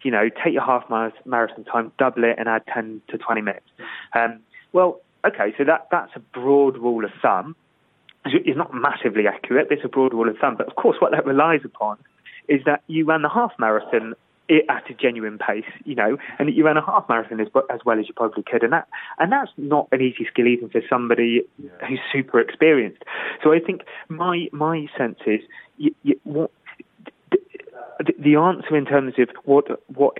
[0.04, 0.84] you know, take your half
[1.26, 3.66] marathon time, double it, and add 10 to 20 minutes.
[4.14, 4.40] Um,
[4.72, 7.56] well, okay, so that, that's a broad rule of thumb.
[8.26, 10.56] It's not massively accurate, but it's a broad rule of thumb.
[10.58, 11.98] But of course, what that relies upon
[12.48, 14.16] is that you ran the half marathon
[14.50, 17.80] at a genuine pace, you know, and that you ran a half marathon as, as
[17.86, 18.88] well as you probably could, and that
[19.20, 21.70] and that's not an easy skill even for somebody yeah.
[21.88, 23.04] who's super experienced.
[23.44, 25.40] So I think my my sense is
[25.78, 26.52] you, you, what
[28.00, 30.18] the answer in terms of what what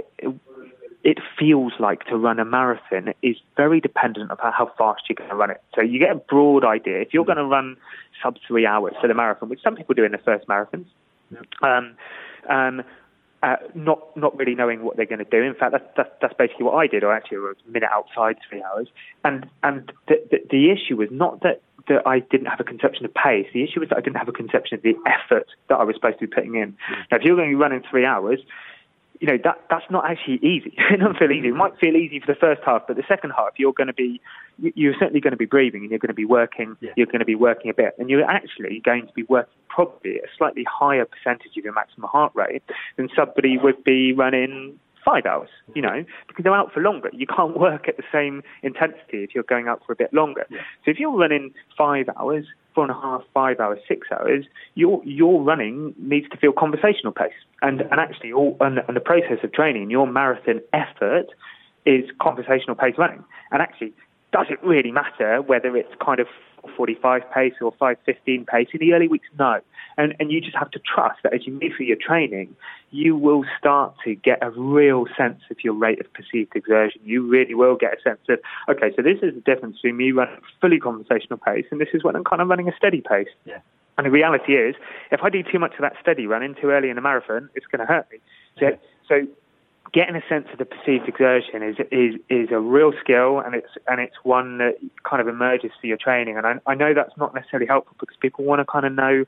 [1.04, 5.30] it feels like to run a marathon is very dependent upon how fast you're going
[5.30, 5.62] to run it.
[5.76, 7.02] So you get a broad idea.
[7.02, 7.76] If you're going to run
[8.22, 10.86] sub three hours for the marathon, which some people do in their first marathons,
[11.62, 11.96] um,
[12.50, 12.84] um,
[13.42, 15.42] uh, not not really knowing what they're going to do.
[15.42, 17.04] In fact, that's, that's, that's basically what I did.
[17.04, 18.88] I actually was a minute outside three hours,
[19.26, 23.06] and and the, the, the issue was not that that I didn't have a conception
[23.06, 23.48] of pace.
[23.54, 25.96] The issue was that I didn't have a conception of the effort that I was
[25.96, 26.72] supposed to be putting in.
[26.72, 27.06] Mm.
[27.12, 28.40] Now, if you're going to be running three hours,
[29.20, 30.74] you know that that's not actually easy.
[30.92, 31.48] it doesn't feel easy.
[31.48, 33.94] It might feel easy for the first half, but the second half, you're going to
[33.94, 34.22] be
[34.60, 36.76] you're certainly going to be breathing, and you're going to be working.
[36.82, 36.92] Yeah.
[36.98, 40.18] You're going to be working a bit, and you're actually going to be working probably
[40.18, 42.64] a slightly higher percentage of your maximum heart rate
[42.98, 47.10] than somebody would be running five hours, you know, because they're out for longer.
[47.14, 50.46] You can't work at the same intensity if you're going out for a bit longer.
[50.50, 50.60] Yeah.
[50.86, 54.46] So if you're running five hours, four and a half, five hours, six hours,
[54.76, 57.34] your your running needs to feel conversational pace.
[57.62, 61.28] And and actually, all and, and the process of training, your marathon effort
[61.86, 63.24] is conversational pace running.
[63.52, 63.94] And actually,
[64.32, 66.28] does it really matter whether it's kind of
[66.76, 69.28] 45 pace or 515 pace in the early weeks?
[69.38, 69.60] No.
[69.98, 72.56] And, and you just have to trust that as you move through your training,
[72.92, 77.02] you will start to get a real sense of your rate of perceived exertion.
[77.04, 78.40] You really will get a sense of,
[78.70, 81.90] okay, so this is the difference between me running a fully conversational pace and this
[81.94, 83.28] is when I'm kind of running a steady pace.
[83.46, 83.60] Yeah.
[83.98, 84.76] And the reality is,
[85.12, 87.68] if I do too much of that steady running too early in a marathon, it's
[87.68, 88.18] going to hurt me.
[88.60, 88.78] So,
[89.08, 89.28] so
[89.94, 93.70] getting a sense of the perceived exertion is is is a real skill, and it's
[93.88, 96.38] and it's one that kind of emerges through your training.
[96.38, 99.26] And I, I know that's not necessarily helpful because people want to kind of know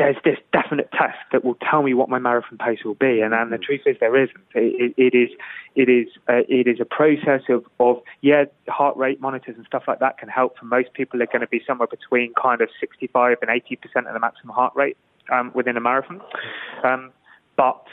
[0.00, 3.34] there's this definite test that will tell me what my marathon pace will be, and,
[3.34, 4.40] and the truth is there isn't.
[4.54, 5.28] It, it, it is
[5.76, 9.82] it is uh, it is a process of of yeah, heart rate monitors and stuff
[9.86, 10.56] like that can help.
[10.58, 14.06] For most people, they're going to be somewhere between kind of 65 and 80 percent
[14.06, 14.96] of the maximum heart rate
[15.30, 16.22] um, within a marathon,
[16.82, 17.12] um,
[17.58, 17.84] but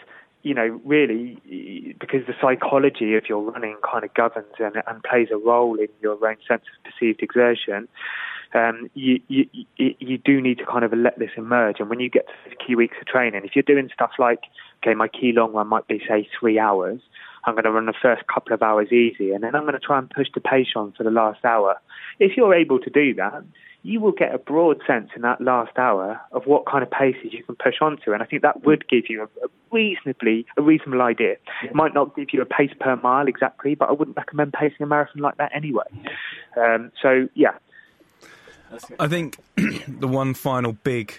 [0.43, 5.27] you know, really, because the psychology of your running kind of governs and, and plays
[5.29, 7.89] a role in your own sense of perceived exertion,
[8.53, 9.45] um, you, you,
[9.77, 11.77] you do need to kind of let this emerge.
[11.79, 14.41] And when you get to the key weeks of training, if you're doing stuff like,
[14.83, 17.01] okay, my key long run might be, say, three hours,
[17.45, 19.79] I'm going to run the first couple of hours easy, and then I'm going to
[19.79, 21.75] try and push the pace on for the last hour.
[22.19, 23.43] If you're able to do that,
[23.83, 27.31] you will get a broad sense in that last hour of what kind of paces
[27.31, 28.11] you can push onto.
[28.11, 31.35] And I think that would give you a, reasonably a reasonable idea.
[31.63, 34.81] It might not give you a pace per mile exactly, but I wouldn't recommend pacing
[34.81, 35.85] a marathon like that anyway.
[36.57, 37.51] Um, so yeah.
[38.99, 41.13] I think the one final big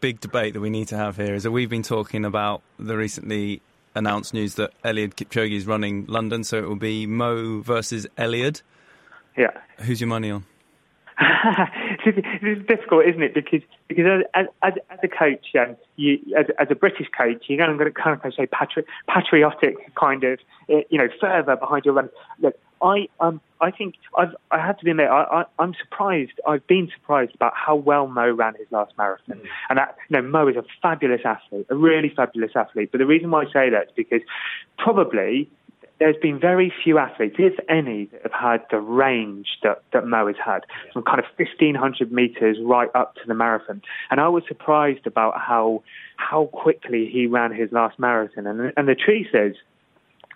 [0.00, 2.96] big debate that we need to have here is that we've been talking about the
[2.96, 3.60] recently
[3.94, 8.62] announced news that Eliud Kipchoge is running London, so it will be Mo versus Eliud.
[9.36, 9.50] Yeah.
[9.78, 10.44] Who's your money on?
[12.16, 13.34] it's difficult, isn't it?
[13.34, 17.58] Because because as as, as a coach, um, you as, as a British coach, you're
[17.58, 20.38] going to kind of say patri- patriotic kind of
[20.68, 22.08] eh, you know fervour behind your run.
[22.40, 26.32] Look, I um I think I've I have to be admit I, I am surprised.
[26.46, 29.46] I've been surprised about how well Mo ran his last marathon, mm.
[29.68, 32.90] and that you know Mo is a fabulous athlete, a really fabulous athlete.
[32.92, 34.22] But the reason why I say that is because
[34.78, 35.50] probably
[35.98, 40.26] there's been very few athletes, if any, that have had the range that, that Mo
[40.26, 40.60] has had,
[40.92, 43.82] from kind of 1,500 metres right up to the marathon.
[44.10, 45.82] And I was surprised about how
[46.16, 48.46] how quickly he ran his last marathon.
[48.46, 49.56] And, and the truth is,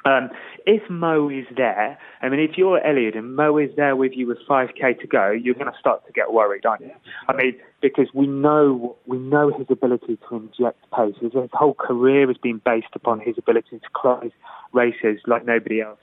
[0.04, 0.30] Um,
[0.66, 4.26] if Mo is there, I mean, if you're Eliud and Mo is there with you
[4.26, 6.90] with 5k to go, you're going to start to get worried, aren't you?
[7.28, 11.14] I mean, because we know we know his ability to inject pace.
[11.20, 14.30] His, whole career has been based upon his ability to close
[14.72, 16.00] races like nobody else.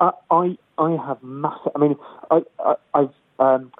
[0.00, 1.72] I I, I have massive.
[1.74, 1.96] I mean,
[2.30, 3.72] I, I I've um,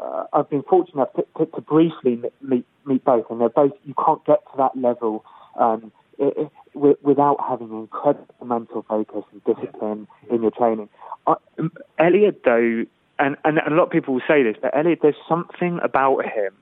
[0.00, 3.72] uh, I've been fortunate to, to, to briefly meet meet both, and they're both.
[3.84, 5.24] You can't get to that level.
[5.58, 10.34] Um, it, it, without having incredible mental focus and discipline yeah.
[10.34, 10.88] in your training.
[11.26, 12.86] I, um, Eliud, though,
[13.18, 16.24] and, and, and a lot of people will say this, but Eliud, there's something about
[16.24, 16.54] him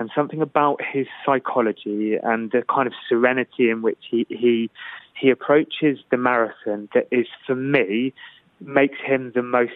[0.00, 4.70] and something about his psychology and the kind of serenity in which he he
[5.14, 8.12] he approaches the marathon that is for me
[8.60, 9.72] makes him the most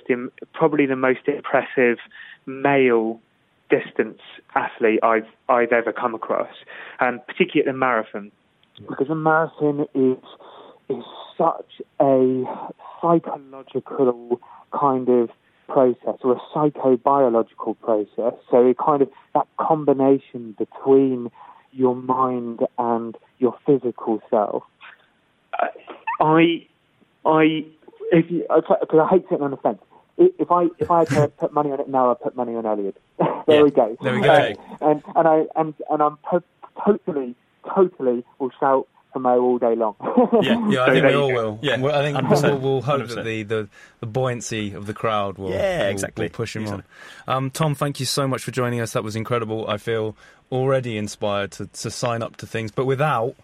[0.55, 1.99] probably the most impressive
[2.47, 3.21] male
[3.71, 4.21] distance
[4.55, 6.55] athlete I've I've ever come across,
[7.01, 8.33] and particularly at the marathon
[8.89, 10.19] because a marathon is
[10.89, 11.05] is
[11.39, 12.45] such a
[13.01, 14.41] psychological
[14.73, 15.31] kind of
[15.69, 18.35] process or a psychobiological process.
[18.51, 21.31] So it kind of that combination between
[21.73, 24.63] your mind and your physical self.
[26.21, 26.67] I,
[27.25, 27.65] I,
[28.13, 29.79] if you, because I hate sitting on the fence.
[30.17, 32.63] If I if I had to put money on it now, I'd put money on
[32.63, 32.95] Eliud.
[33.19, 33.97] there yeah, we go.
[34.01, 34.55] There we go.
[34.81, 36.45] Um, and and I and and I'm to-
[36.85, 37.35] totally
[37.75, 39.95] totally will shout for Mo all day long.
[40.43, 41.59] yeah, yeah, I think we all will.
[41.63, 43.15] Yeah, I think we'll, we'll, hope 100%.
[43.15, 43.69] that the, the,
[44.01, 46.27] the buoyancy of the crowd will, yeah, will, exactly.
[46.27, 46.85] will push him exactly.
[47.29, 47.37] on.
[47.37, 48.93] Um, Tom, thank you so much for joining us.
[48.93, 49.67] That was incredible.
[49.69, 50.17] I feel
[50.53, 53.37] already inspired to, to sign up to things, but without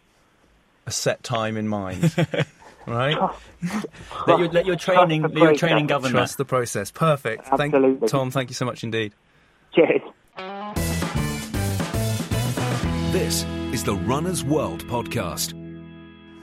[0.86, 2.14] a set time in mind.
[2.86, 3.16] right?
[4.26, 6.44] let, your, let your training, let your training govern Trust that.
[6.44, 6.90] the process.
[6.90, 7.46] Perfect.
[7.50, 7.96] Absolutely.
[7.98, 9.12] Thank, Tom, thank you so much indeed.
[9.72, 10.02] Cheers.
[13.12, 15.54] This is the Runner's World podcast.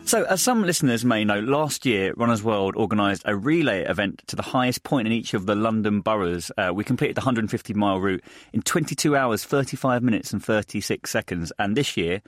[0.07, 4.38] So, as some listeners may know, last year Runners World organised a relay event to
[4.38, 6.51] the highest point in each of the London boroughs.
[6.57, 8.23] Uh, we completed the 150 mile route
[8.53, 11.51] in 22 hours, 35 minutes, and 36 seconds.
[11.59, 12.21] And this year,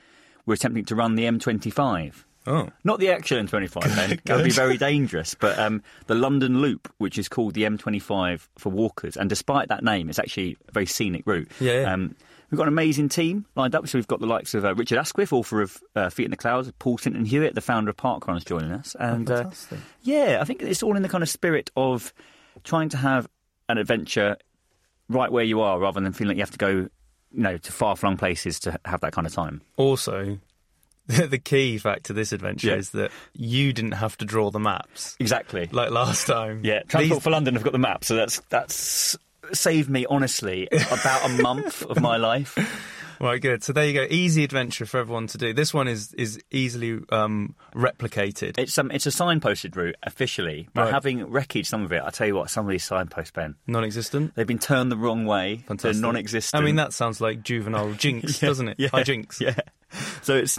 [0.44, 2.24] we're attempting to run the M25.
[2.46, 2.68] Oh.
[2.84, 4.20] Not the actual M25, then.
[4.26, 5.34] that would be very dangerous.
[5.34, 9.16] But um, the London Loop, which is called the M25 for walkers.
[9.16, 11.50] And despite that name, it's actually a very scenic route.
[11.58, 11.80] Yeah.
[11.80, 11.92] yeah.
[11.94, 12.16] Um,
[12.50, 13.86] We've got an amazing team lined up.
[13.86, 16.36] So we've got the likes of uh, Richard Askwith, author of uh, Feet in the
[16.36, 18.96] Clouds, Paul Sinton Hewitt, the founder of Parkrun, is joining us.
[18.98, 19.50] And uh,
[20.02, 22.12] yeah, I think it's all in the kind of spirit of
[22.64, 23.28] trying to have
[23.68, 24.36] an adventure
[25.08, 26.88] right where you are, rather than feeling like you have to go, you
[27.32, 29.60] know, to far flung places to have that kind of time.
[29.76, 30.38] Also,
[31.06, 32.74] the key fact to this adventure Yeah.
[32.76, 35.68] is that you didn't have to draw the maps Exactly.
[35.72, 36.60] like last time.
[36.64, 39.16] Yeah, Transport These- for London have got the map, so that's that's
[39.52, 42.56] saved me honestly about a month of my life.
[43.22, 43.62] Right, good.
[43.62, 44.06] So there you go.
[44.08, 45.52] Easy adventure for everyone to do.
[45.52, 48.56] This one is is easily um, replicated.
[48.56, 50.94] It's um, it's a signposted route officially, but Right.
[50.94, 54.36] having wreckage some of it, I tell you what, some of these signposts, Ben, Non-existent.
[54.36, 55.58] they've been turned the wrong way.
[55.66, 55.92] Fantastic.
[55.96, 56.62] They're non-existent.
[56.62, 58.76] I mean, that sounds like juvenile jinx, Yeah, doesn't it?
[58.80, 59.38] Yeah, High jinx.
[59.38, 59.54] Yeah.
[60.22, 60.58] So it's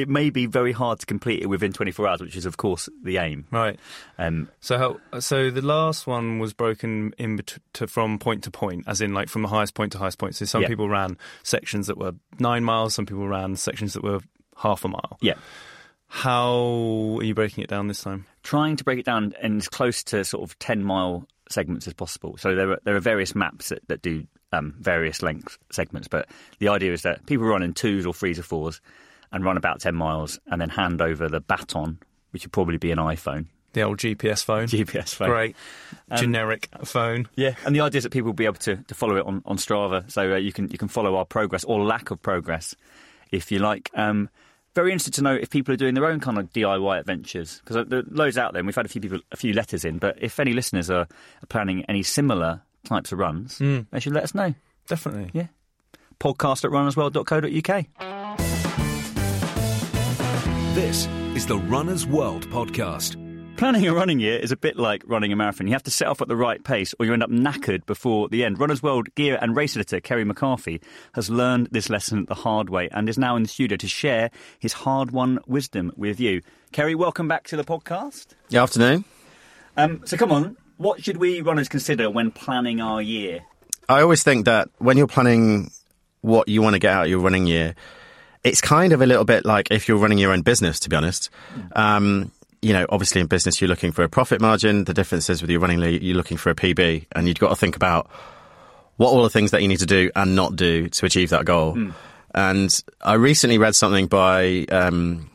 [0.00, 2.88] it may be very hard to complete it within 24 hours, which is of course
[3.02, 3.46] the aim.
[3.50, 3.78] Right.
[4.18, 8.50] Um, So how, so the last one was broken in bet- to, from point to
[8.50, 10.34] point, as in like from the highest point to highest point.
[10.36, 10.68] So some Yeah.
[10.68, 14.20] people ran sections that were nine miles, some people ran sections that were
[14.56, 15.18] half a mile.
[15.20, 15.34] yeah.
[16.10, 18.24] How are you breaking it down this time?
[18.42, 21.92] trying to break it down in as close to sort of 10 mile segments as
[21.92, 22.34] possible.
[22.38, 26.26] So there are, there are various maps that, that do um, various length segments, but
[26.58, 28.80] the idea is that people run in twos or threes or fours
[29.32, 31.98] and run about 10 miles and then hand over the baton,
[32.30, 34.66] which would probably be an iPhone, The old GPS phone.
[34.66, 35.28] GPS phone.
[35.28, 35.56] Great.
[36.16, 37.28] Generic phone.
[37.36, 39.42] Yeah, and the idea is that people will be able to, to follow it on,
[39.44, 42.74] on Strava, so uh, you can you can follow our progress or lack of progress,
[43.30, 43.90] if you like.
[43.94, 44.28] Um,
[44.74, 47.86] very interested to know if people are doing their own kind of DIY adventures because
[47.88, 48.60] there are loads out there.
[48.60, 51.02] and We've had a few people, a few letters in, but if any listeners are,
[51.42, 54.54] are planning any similar types of runs, they should let us know.
[54.86, 55.30] Definitely.
[55.34, 55.48] Yeah,
[56.20, 58.57] podcast at runnersworld.co.uk.
[60.78, 63.16] This is the Runner's World podcast.
[63.56, 65.66] Planning a running year is a bit like running a marathon.
[65.66, 68.28] You have to set off at the right pace or you end up knackered before
[68.28, 68.60] the end.
[68.60, 70.80] Runners World gear and race editor Kerry McCarthy
[71.14, 74.30] has learned this lesson the hard way and is now in the studio to share
[74.60, 76.42] his hard won wisdom with you.
[76.70, 78.26] Kerry, welcome back to the podcast.
[78.48, 79.04] Good afternoon.
[79.76, 83.40] Um, so come on, what should we runners consider when planning our year?
[83.88, 85.72] I always think that when you're planning
[86.20, 87.74] what you want to get out of your running year,
[88.44, 90.96] it's kind of a little bit like if you're running your own business, to be
[90.96, 91.30] honest.
[91.74, 92.30] Um,
[92.60, 94.84] you know, obviously in business, you're looking for a profit margin.
[94.84, 97.56] The difference is with your running you're looking for a PB, and you've got to
[97.56, 98.10] think about
[98.96, 101.44] what all the things that you need to do and not do to achieve that
[101.44, 101.76] goal.
[102.34, 105.30] And I recently read something by um,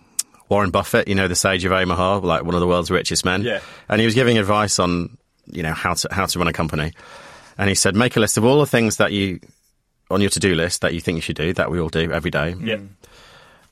[0.49, 3.41] Warren Buffett, you know, the sage of Omaha, like one of the world's richest men.
[3.41, 3.61] Yeah.
[3.89, 6.93] And he was giving advice on, you know, how to how to run a company.
[7.57, 9.39] And he said, make a list of all the things that you
[10.11, 12.11] on your to do list that you think you should do, that we all do
[12.11, 12.55] every day.
[12.59, 12.77] Yeah.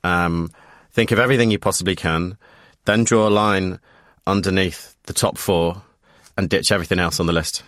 [0.04, 0.52] Um,
[0.92, 2.38] think of everything you possibly can,
[2.86, 3.80] then draw a line
[4.26, 5.82] underneath the top four
[6.38, 7.64] and ditch everything else on the list.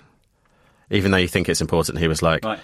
[0.90, 2.60] Even though you think it's important, he was like, Right.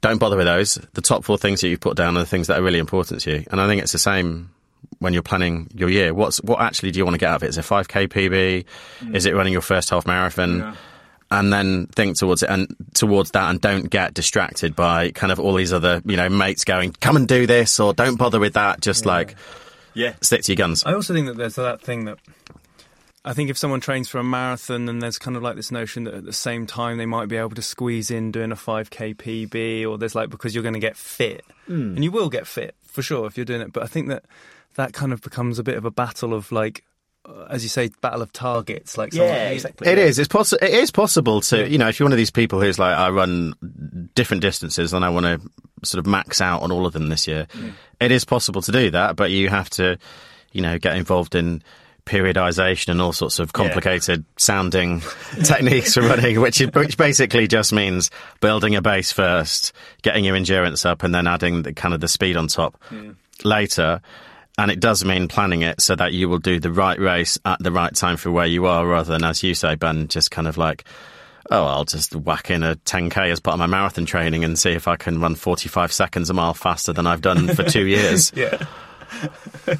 [0.00, 0.74] don't bother with those.
[0.94, 3.20] The top four things that you've put down are the things that are really important
[3.22, 3.44] to you.
[3.50, 4.50] And I think it's the same
[4.98, 6.12] when you're planning your year.
[6.14, 7.48] What's what actually do you want to get out of it?
[7.50, 9.14] Is it a 5k PB?
[9.14, 10.76] Is it running your first half marathon?
[11.32, 15.40] And then think towards it and towards that, and don't get distracted by kind of
[15.40, 18.52] all these other you know mates going, "Come and do this," or "Don't bother with
[18.54, 19.34] that." Just like
[19.94, 20.14] Yeah.
[20.20, 20.84] stick to your guns.
[20.84, 22.18] I also think that there's that thing that
[23.24, 26.04] I think if someone trains for a marathon and there's kind of like this notion
[26.04, 29.14] that at the same time they might be able to squeeze in doing a 5k
[29.14, 31.94] PB or there's like because you're going to get fit hmm.
[31.94, 34.24] and you will get fit for sure if you're doing it but I think that
[34.74, 36.82] that kind of becomes a bit of a battle of like
[37.48, 39.88] as you say battle of targets like someone- Yeah, exactly.
[39.88, 40.18] It is.
[40.18, 42.78] It's possi- It is possible to, you know, if you're one of these people who's
[42.78, 43.54] like, I run
[44.14, 45.40] different distances and I want to
[45.86, 47.46] sort of max out on all of them this year.
[48.00, 49.98] It is possible to do that, but you have to,
[50.52, 51.62] you know, get involved in
[52.06, 55.00] periodization and all sorts of complicated sounding
[55.44, 58.10] techniques for running, which is, which basically just means
[58.40, 62.08] building a base first, getting your endurance up, and then adding the kind of the
[62.08, 62.82] speed on top
[63.44, 64.00] later.
[64.58, 67.58] And it does mean planning it so that you will do the right race at
[67.62, 70.46] the right time for where you are, rather than, as you say, Ben, just kind
[70.46, 70.84] of like,
[71.50, 74.72] oh, I'll just whack in a 10k as part of my marathon training and see
[74.72, 78.30] if I can run 45 seconds a mile faster than I've done for two years.
[78.34, 78.64] yeah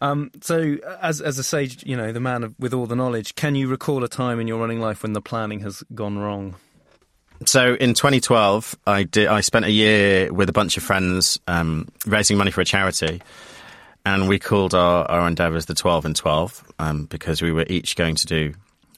[0.00, 3.34] um so as as a sage you know the man of, with all the knowledge
[3.34, 6.54] can you recall a time in your running life when the planning has gone wrong
[7.44, 9.28] So in 2012, I did.
[9.28, 13.20] I spent a year with a bunch of friends um, raising money for a charity,
[14.04, 17.96] and we called our, our endeavours the 12 and 12 um, because we were each
[17.96, 18.54] going to do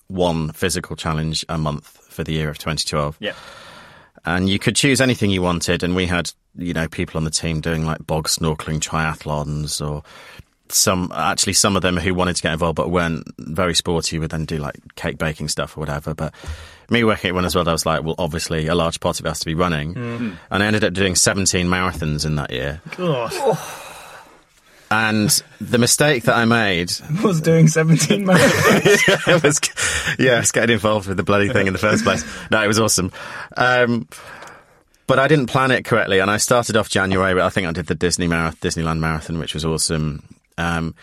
[0.08, 3.16] one physical challenge a month for the year of 2012.
[3.20, 3.32] Yeah.
[4.24, 7.30] And you could choose anything you wanted, and we had you know people on the
[7.30, 10.02] team doing like bog snorkeling triathlons or.
[10.72, 14.30] Some actually, some of them who wanted to get involved but weren't very sporty would
[14.30, 16.14] then do like cake baking stuff or whatever.
[16.14, 16.32] But
[16.88, 19.26] me working at one as well, I was like, well, obviously, a large part of
[19.26, 19.96] it has to be running.
[20.48, 22.80] And I ended up doing 17 marathons in that year.
[24.90, 25.30] And
[25.60, 29.60] the mistake that I made was doing 17 miles yeah, it was,
[30.18, 32.24] yeah, it's getting involved with the bloody thing in the first place.
[32.50, 33.12] No, it was awesome.
[33.56, 34.08] Um,
[35.06, 37.34] but I didn't plan it correctly, and I started off January.
[37.34, 40.22] But I think I did the Disney marathon, Disneyland marathon, which was awesome.
[40.58, 40.94] Um,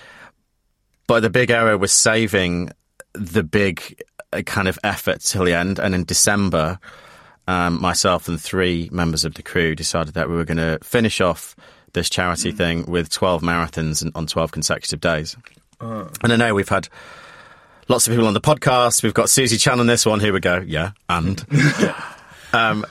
[1.08, 2.72] but the big error was saving
[3.14, 4.02] the big
[4.34, 5.80] uh, kind of effort till the end.
[5.80, 6.80] And in December,
[7.48, 11.22] um, myself and three members of the crew decided that we were going to finish
[11.22, 11.56] off
[11.98, 15.36] this charity thing with 12 marathons on 12 consecutive days.
[15.80, 16.88] And I know we've had
[17.88, 19.04] lots of people on the podcast.
[19.04, 20.20] We've got Susie Chan on this one.
[20.20, 20.64] Here we go.
[20.66, 20.92] Yeah.
[21.10, 21.44] And.
[22.54, 22.86] um,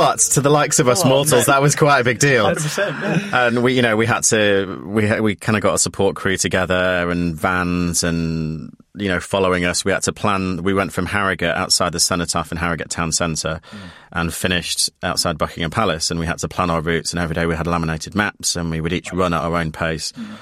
[0.00, 2.46] but to the likes of us oh, mortals, that was quite a big deal.
[2.46, 3.32] 100%.
[3.34, 6.38] And we, you know, we had to, we we kind of got a support crew
[6.38, 9.84] together and vans and you know following us.
[9.84, 10.62] We had to plan.
[10.62, 13.78] We went from Harrogate outside the Cenotaph in Harrogate town centre, mm.
[14.12, 16.10] and finished outside Buckingham Palace.
[16.10, 17.12] And we had to plan our routes.
[17.12, 19.70] And every day we had laminated maps, and we would each run at our own
[19.70, 20.12] pace.
[20.12, 20.36] Mm.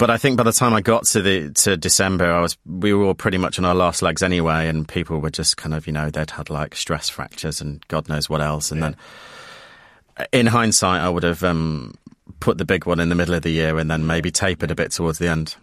[0.00, 2.94] But I think by the time I got to the to December, I was we
[2.94, 5.86] were all pretty much on our last legs anyway, and people were just kind of
[5.86, 8.96] you know they'd had like stress fractures and God knows what else, and then
[10.32, 11.92] in hindsight, I would have um,
[12.40, 14.74] put the big one in the middle of the year and then maybe tapered a
[14.74, 15.54] bit towards the end.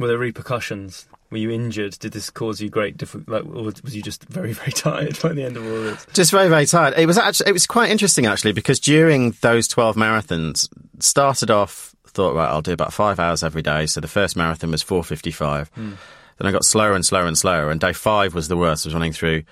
[0.00, 1.06] were there repercussions?
[1.30, 1.96] Were you injured?
[2.00, 5.32] Did this cause you great diffi- like or was you just very very tired by
[5.32, 6.04] the end of all this?
[6.12, 6.94] Just very, very tired.
[6.96, 10.68] It was actually, it was quite interesting actually because during those 12 marathons,
[10.98, 13.86] started off, thought, right, I'll do about five hours every day.
[13.86, 15.68] So the first marathon was 4.55.
[15.74, 15.96] Then
[16.48, 17.70] I got slower and slower and slower.
[17.70, 18.86] And day five was the worst.
[18.86, 19.42] I was running through,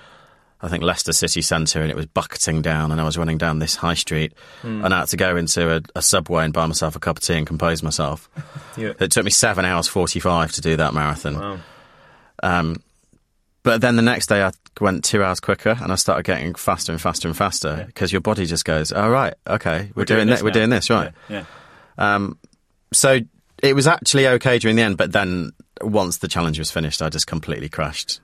[0.61, 2.91] I think, Leicester city centre and it was bucketing down.
[2.91, 4.33] And I was running down this high street.
[4.63, 7.23] And I had to go into a, a subway and buy myself a cup of
[7.23, 8.29] tea and compose myself.
[8.75, 8.95] Yeah.
[8.99, 11.61] It took me seven hours 45 to do that marathon.
[12.43, 12.83] Um,
[13.63, 16.91] but then the next day I went two hours quicker and I started getting faster
[16.91, 20.39] and faster and faster because your body just goes, all right, okay, we're, doing, this
[20.39, 21.13] this, we're doing this, right.
[21.29, 21.45] Yeah.
[21.99, 22.39] Um,
[22.93, 23.21] so
[23.63, 27.09] it was actually okay during the end, but then once the challenge was finished, I
[27.09, 28.21] just completely crashed.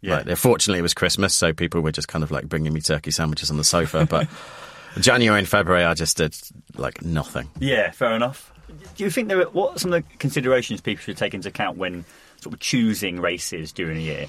[0.00, 0.22] Yeah.
[0.26, 3.10] Like, fortunately, it was Christmas, so people were just kind of like bringing me turkey
[3.10, 4.06] sandwiches on the sofa.
[4.06, 4.28] But
[5.00, 6.34] January and February, I just did
[6.76, 7.48] like nothing.
[7.58, 8.52] Yeah, fair enough.
[8.96, 11.48] Do you think there are what are some of the considerations people should take into
[11.48, 12.04] account when
[12.40, 14.26] sort of choosing races during a year?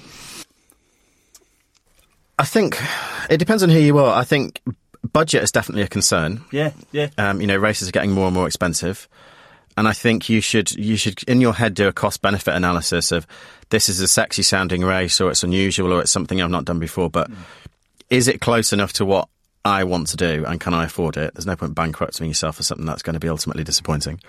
[2.38, 2.76] I think
[3.30, 4.18] it depends on who you are.
[4.18, 4.60] I think
[5.12, 6.44] budget is definitely a concern.
[6.50, 7.08] Yeah, yeah.
[7.16, 9.08] Um, you know, races are getting more and more expensive.
[9.76, 13.12] And I think you should you should in your head do a cost benefit analysis
[13.12, 13.26] of
[13.70, 16.78] this is a sexy sounding race or it's unusual or it's something I've not done
[16.78, 17.30] before, but
[18.10, 19.28] is it close enough to what
[19.64, 21.34] I want to do and can I afford it?
[21.34, 24.20] There's no point bankrupting yourself for something that's going to be ultimately disappointing.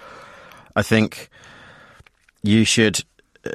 [0.76, 1.30] I think
[2.42, 3.00] you should.
[3.46, 3.52] uh,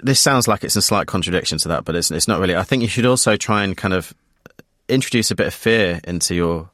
[0.00, 2.54] This sounds like it's in slight contradiction to that, but it's it's not really.
[2.56, 4.12] I think you should also try and kind of
[4.88, 6.70] introduce a bit of fear into your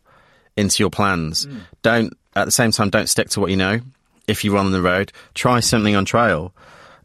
[0.56, 1.48] into your plans.
[1.82, 3.80] Don't at the same time don't stick to what you know.
[4.28, 6.54] If you run on the road, try something on trail.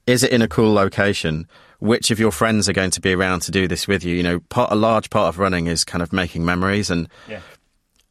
[0.07, 1.47] Is it in a cool location?
[1.79, 4.15] Which of your friends are going to be around to do this with you?
[4.15, 7.39] You know, part, a large part of running is kind of making memories and Yeah.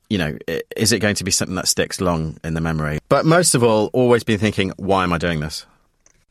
[0.08, 0.38] you know,
[0.76, 2.98] is it going to be something that sticks long in the memory?
[3.08, 5.66] But most of all, always been thinking, why am I doing this?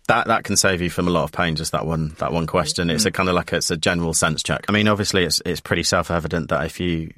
[0.07, 1.57] That that can save you from a lot of pain.
[1.57, 2.89] Just that one that one question.
[2.89, 4.63] It's a kind of like it's a general sense check.
[4.69, 7.11] I mean, obviously, it's it's pretty self evident that if you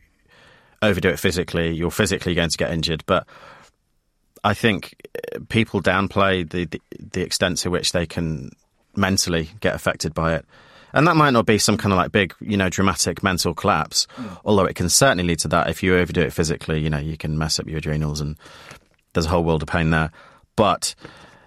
[0.82, 3.03] overdo it physically, you're physically going to get injured.
[3.05, 3.28] But
[4.43, 4.95] I think
[5.35, 6.81] uh, people downplay the, the
[7.13, 8.51] the extent to which they can
[8.95, 10.45] mentally get affected by it.
[10.91, 14.07] And that might not be some kind of like big, you know, dramatic mental collapse,
[14.43, 15.69] although it can certainly lead to that.
[15.69, 18.35] If you overdo it physically, you know, you can mess up your adrenals and
[19.13, 20.09] there's a whole world of pain there.
[20.55, 20.95] But,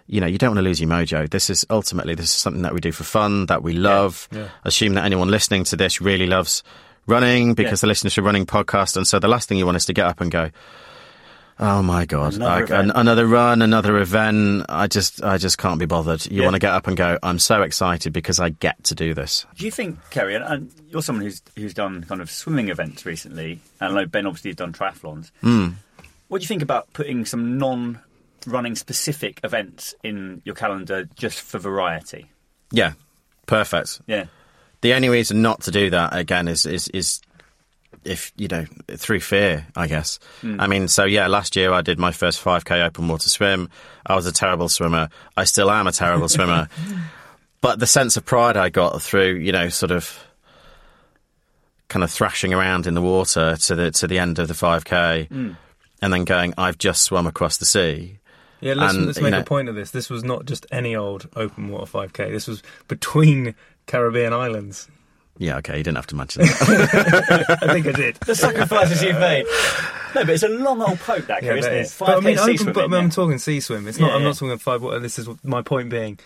[0.06, 1.28] you know, you don't want to lose your mojo.
[1.28, 4.28] This is ultimately, this is something that we do for fun, that we love.
[4.30, 4.48] yeah.
[4.62, 6.62] Assume that anyone listening to this really loves
[7.08, 7.88] running because Yeah.
[7.88, 8.96] they're to a running podcast.
[8.96, 10.50] And so the last thing you want is to get up and go,
[11.60, 12.34] Oh my god!
[12.34, 14.66] Another I- an- another run, another event.
[14.68, 16.24] I just, I just can't be bothered.
[16.26, 16.44] You Yeah.
[16.44, 17.18] want to get up and go.
[17.22, 19.46] I'm so excited because I get to do this.
[19.56, 23.04] Do you think, Kerry, and, and you're someone who's who's done kind of swimming events
[23.06, 25.30] recently, and I know Ben obviously has done triathlons.
[25.42, 25.68] Hmm.
[26.28, 31.58] What do you think about putting some non-running specific events in your calendar just for
[31.58, 32.30] variety?
[32.70, 32.92] Yeah,
[33.46, 34.00] perfect.
[34.06, 34.24] Yeah,
[34.80, 37.20] The only reason not to do that again is is is
[38.04, 40.18] if you know through fear, I guess.
[40.40, 40.60] Hmm.
[40.60, 43.68] I mean, so yeah, last year I did my first 5k open water swim.
[44.06, 45.08] I was a terrible swimmer.
[45.36, 46.68] I still am a terrible swimmer.
[47.60, 50.18] But the sense of pride I got through, you know, sort of
[51.88, 55.28] kind of thrashing around in the water to the to the end of the 5k
[55.28, 55.52] hmm.
[56.00, 58.18] and then going I've just swum across the sea.
[58.60, 59.90] Yeah, let's, And, let's make know- a point of this.
[59.90, 62.30] This was not just any old open water 5k.
[62.30, 63.54] This was between
[63.86, 64.88] Caribbean islands.
[65.38, 67.58] Yeah, okay, you didn't have to mention that.
[67.62, 68.16] I think I did.
[68.26, 69.44] the sacrifices you've made.
[70.14, 71.80] No, but it's a long old poke, that, Kerry, Yeah, isn't that it?
[71.82, 71.96] is.
[71.98, 73.08] But I 5K mean, sea open, swimming, but I'm yeah.
[73.10, 73.88] talking sea swim.
[73.88, 74.14] It's Yeah, not.
[74.16, 74.28] I'm yeah.
[74.28, 74.98] not talking five water.
[75.00, 76.18] This is my point being.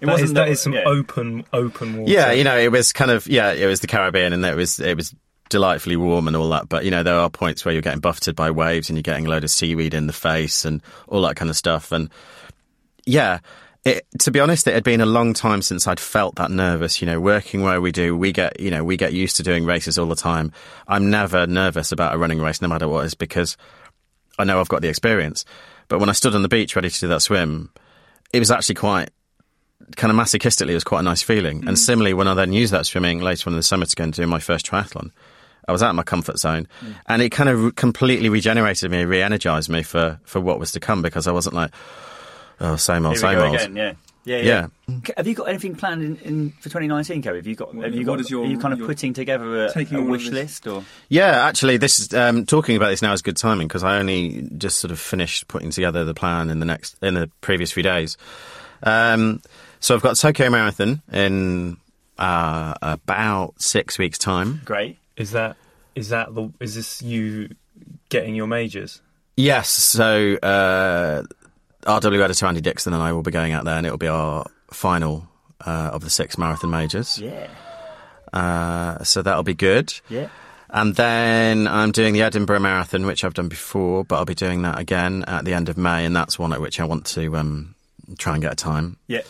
[0.00, 0.84] It That wasn't is, that the- is some yeah.
[0.86, 2.12] open, open water.
[2.12, 4.78] Yeah, you know, it was kind of yeah, it was the Caribbean, and it was
[4.78, 5.14] it was
[5.48, 6.68] delightfully warm and all that.
[6.68, 9.26] But you know, there are points where you're getting buffeted by waves and you're getting
[9.26, 11.90] a load of seaweed in the face and all that kind of stuff.
[11.92, 12.10] And
[13.04, 13.40] yeah,
[13.84, 17.00] it, to be honest, it had been a long time since I'd felt that nervous.
[17.00, 19.64] You know, working where we do, we get you know we get used to doing
[19.64, 20.52] races all the time.
[20.86, 23.56] I'm never nervous about a running race, no matter what, is because
[24.38, 25.44] I know I've got the experience.
[25.88, 27.70] But when I stood on the beach ready to do that swim,
[28.32, 29.10] it was actually quite
[29.96, 31.58] kind of masochistically, it was quite a nice feeling.
[31.66, 31.78] And mm.
[31.78, 34.12] similarly, when I then used that swimming later on in the summer to go and
[34.12, 35.10] do my first triathlon,
[35.68, 36.94] I was out of my comfort zone, mm.
[37.06, 40.80] and it kind of re- completely regenerated me, re-energized me for for what was to
[40.80, 41.72] come because I wasn't like,
[42.62, 43.54] oh, same old, Here we same go old.
[43.56, 43.92] again, yeah.
[44.24, 44.66] Yeah, Yeah.
[45.02, 47.38] K- Have you got anything planned in, in for 2019, Kerry?
[47.38, 47.74] Have you got?
[47.74, 48.12] What- have you got?
[48.12, 50.84] what is your- are you kind of putting together a, taking a wish list, or
[51.08, 54.48] Yeah, actually, this is um, talking about this now is good timing because I only
[54.56, 57.82] just sort of finished putting together the plan in the next in the previous few
[57.82, 58.16] days.
[58.84, 59.42] Um,
[59.80, 61.78] so I've got Tokyo Marathon in
[62.18, 64.60] uh, about six weeks' time.
[64.64, 64.98] great?
[65.16, 65.56] Is that
[65.96, 67.48] is that the is this you
[68.08, 69.00] getting your majors?
[69.36, 71.24] Yes, so uh,
[71.82, 74.08] RW editor Andy Dixon and I will be going out there, and it will be
[74.08, 75.28] our final
[75.66, 77.18] uh, of the six marathon majors.
[77.18, 77.48] Yeah,
[78.32, 79.92] Uh, so that'll be good.
[80.08, 80.28] yeah.
[80.74, 84.62] And then I'm doing the Edinburgh Marathon, which I've done before, but I'll be doing
[84.62, 87.36] that again at the end of May, and that's one at which I want to
[87.36, 87.74] um,
[88.16, 88.96] try and get a time.
[89.06, 89.20] Yeah.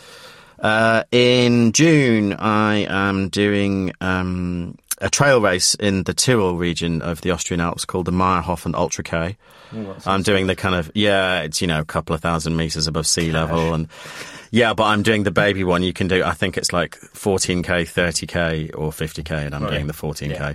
[0.57, 7.21] Uh, in June, I am doing um, a trail race in the Tyrol region of
[7.21, 9.37] the Austrian Alps called the Mayrhofen Ultra K.
[10.05, 13.05] I'm doing the kind of yeah, it's you know a couple of thousand meters above
[13.05, 13.87] sea level, and
[14.51, 15.83] yeah, but I'm doing the baby one.
[15.83, 19.93] You can do, I think it's like 14k, 30k, or 50k, and I'm doing the
[19.93, 20.29] 14k.
[20.29, 20.53] Yeah.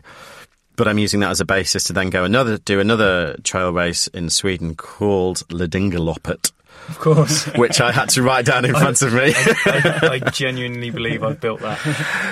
[0.77, 4.07] But I'm using that as a basis to then go another do another trail race
[4.07, 6.53] in Sweden called Lidingoloppet,
[6.89, 7.45] Of course.
[7.57, 9.33] which I had to write down in front of me.
[9.35, 11.79] I, I genuinely believe I've built that.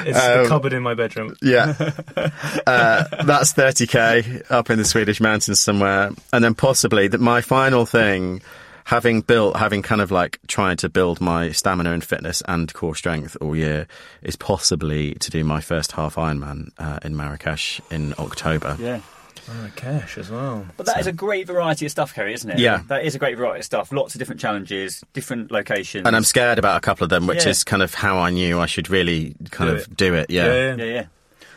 [0.07, 1.37] It's Um, the cupboard in my bedroom.
[1.43, 1.75] Yeah.
[2.67, 6.11] Uh, that's 30k up in the Swedish mountains somewhere.
[6.33, 8.43] And then possibly that my final thing,
[8.85, 12.97] having built, having kind of like tried to build my stamina and fitness and core
[12.97, 13.87] strength all year,
[14.23, 18.77] is possibly to do my first half Ironman uh, in Marrakesh in October.
[18.81, 19.01] Yeah.
[19.49, 20.67] Oh, Marrakesh as well.
[20.77, 22.59] But that is a great variety of stuff, Kerry, isn't it?
[22.59, 22.83] Yeah.
[22.89, 23.93] That is a great variety of stuff.
[23.93, 26.07] Lots of different challenges, different locations.
[26.07, 27.51] And I'm scared about a couple of them, which Yeah.
[27.51, 29.97] is kind of how I knew I should really kind Do of it.
[29.97, 30.31] do it.
[30.31, 30.47] Yeah.
[30.47, 30.75] yeah.
[30.77, 31.05] Yeah, yeah.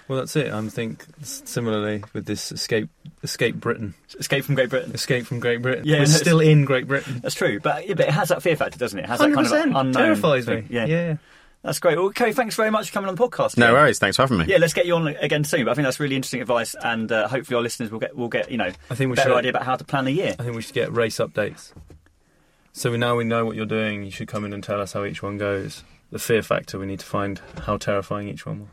[0.07, 0.51] Well, that's it.
[0.51, 2.89] I think similarly with this escape,
[3.23, 4.91] escape Britain, Escape from Great Britain.
[4.91, 5.83] escape from Great Britain.
[5.85, 7.19] Yeah, we're no, still in Great Britain.
[7.21, 9.03] That's true, but, yeah, but it has that fear factor, doesn't it?
[9.03, 9.93] It has that Hundred kind of percent unknown.
[9.93, 10.61] terrifies thing.
[10.61, 10.67] me.
[10.71, 10.85] Yeah.
[10.85, 11.17] yeah.
[11.63, 11.97] That's great.
[11.97, 13.57] Well, Kerry, thanks very much for coming on the podcast.
[13.57, 13.77] No Kerry.
[13.79, 13.99] worries.
[13.99, 14.45] Thanks for having me.
[14.47, 15.65] Yeah, let's get you on again soon.
[15.65, 18.29] But I think that's really interesting advice, and uh, hopefully our listeners will get will
[18.29, 20.11] get you know I think we a better should- idea about how to plan a
[20.11, 20.35] year.
[20.39, 21.73] I think we should get race updates.
[22.71, 24.03] So we now we know what you're doing.
[24.03, 25.83] You should come in and tell us how each one goes.
[26.11, 26.79] The fear factor.
[26.79, 28.69] We need to find how terrifying each one was.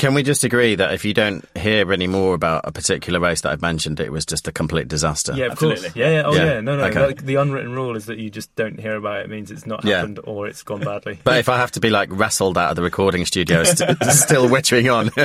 [0.00, 3.42] Can we just agree that if you don't hear any more about a particular race
[3.42, 5.34] that I've mentioned, it was just a complete disaster?
[5.36, 5.82] Yeah, of Absolutely.
[5.82, 5.96] course.
[5.96, 6.22] Yeah, yeah.
[6.24, 6.44] Oh, Yeah.
[6.54, 6.60] yeah.
[6.62, 6.84] No, no.
[6.84, 7.06] Okay.
[7.06, 9.24] Like, the unwritten rule is that you just don't hear about it.
[9.26, 9.96] It means it's not Yeah.
[9.96, 11.18] happened or it's gone badly.
[11.22, 14.48] But if I have to be like wrestled out of the recording studio, st- still
[14.48, 15.10] wittering on,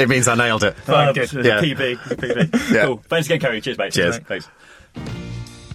[0.00, 0.76] it means I nailed it.
[0.76, 1.32] Fine, um, good.
[1.32, 1.60] Yeah.
[1.60, 2.70] PB, PB.
[2.72, 2.84] Yeah.
[2.86, 3.02] Cool.
[3.08, 3.60] Thanks again, Kerry.
[3.60, 3.92] Cheers, mate.
[3.92, 4.18] Cheers.
[4.18, 4.48] Thanks.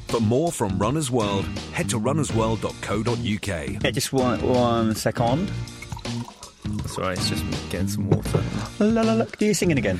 [0.07, 3.83] For more from Runner's World, head to runnersworld.co.uk.
[3.83, 5.51] Yeah, just one one second.
[6.97, 7.17] Right.
[7.17, 8.43] It's just getting some water.
[8.79, 9.25] La la la.
[9.37, 9.99] Do you singing again?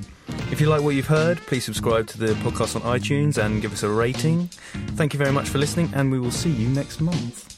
[0.51, 3.71] If you like what you've heard, please subscribe to the podcast on iTunes and give
[3.71, 4.47] us a rating.
[4.95, 7.57] Thank you very much for listening, and we will see you next month.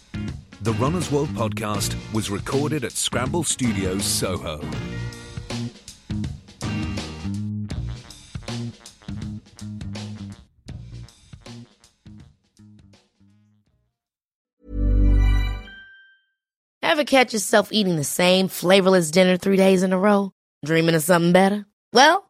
[0.61, 4.61] The Runner's World podcast was recorded at Scramble Studios, Soho.
[16.83, 20.31] Ever catch yourself eating the same flavorless dinner three days in a row?
[20.63, 21.65] Dreaming of something better?
[21.91, 22.29] Well,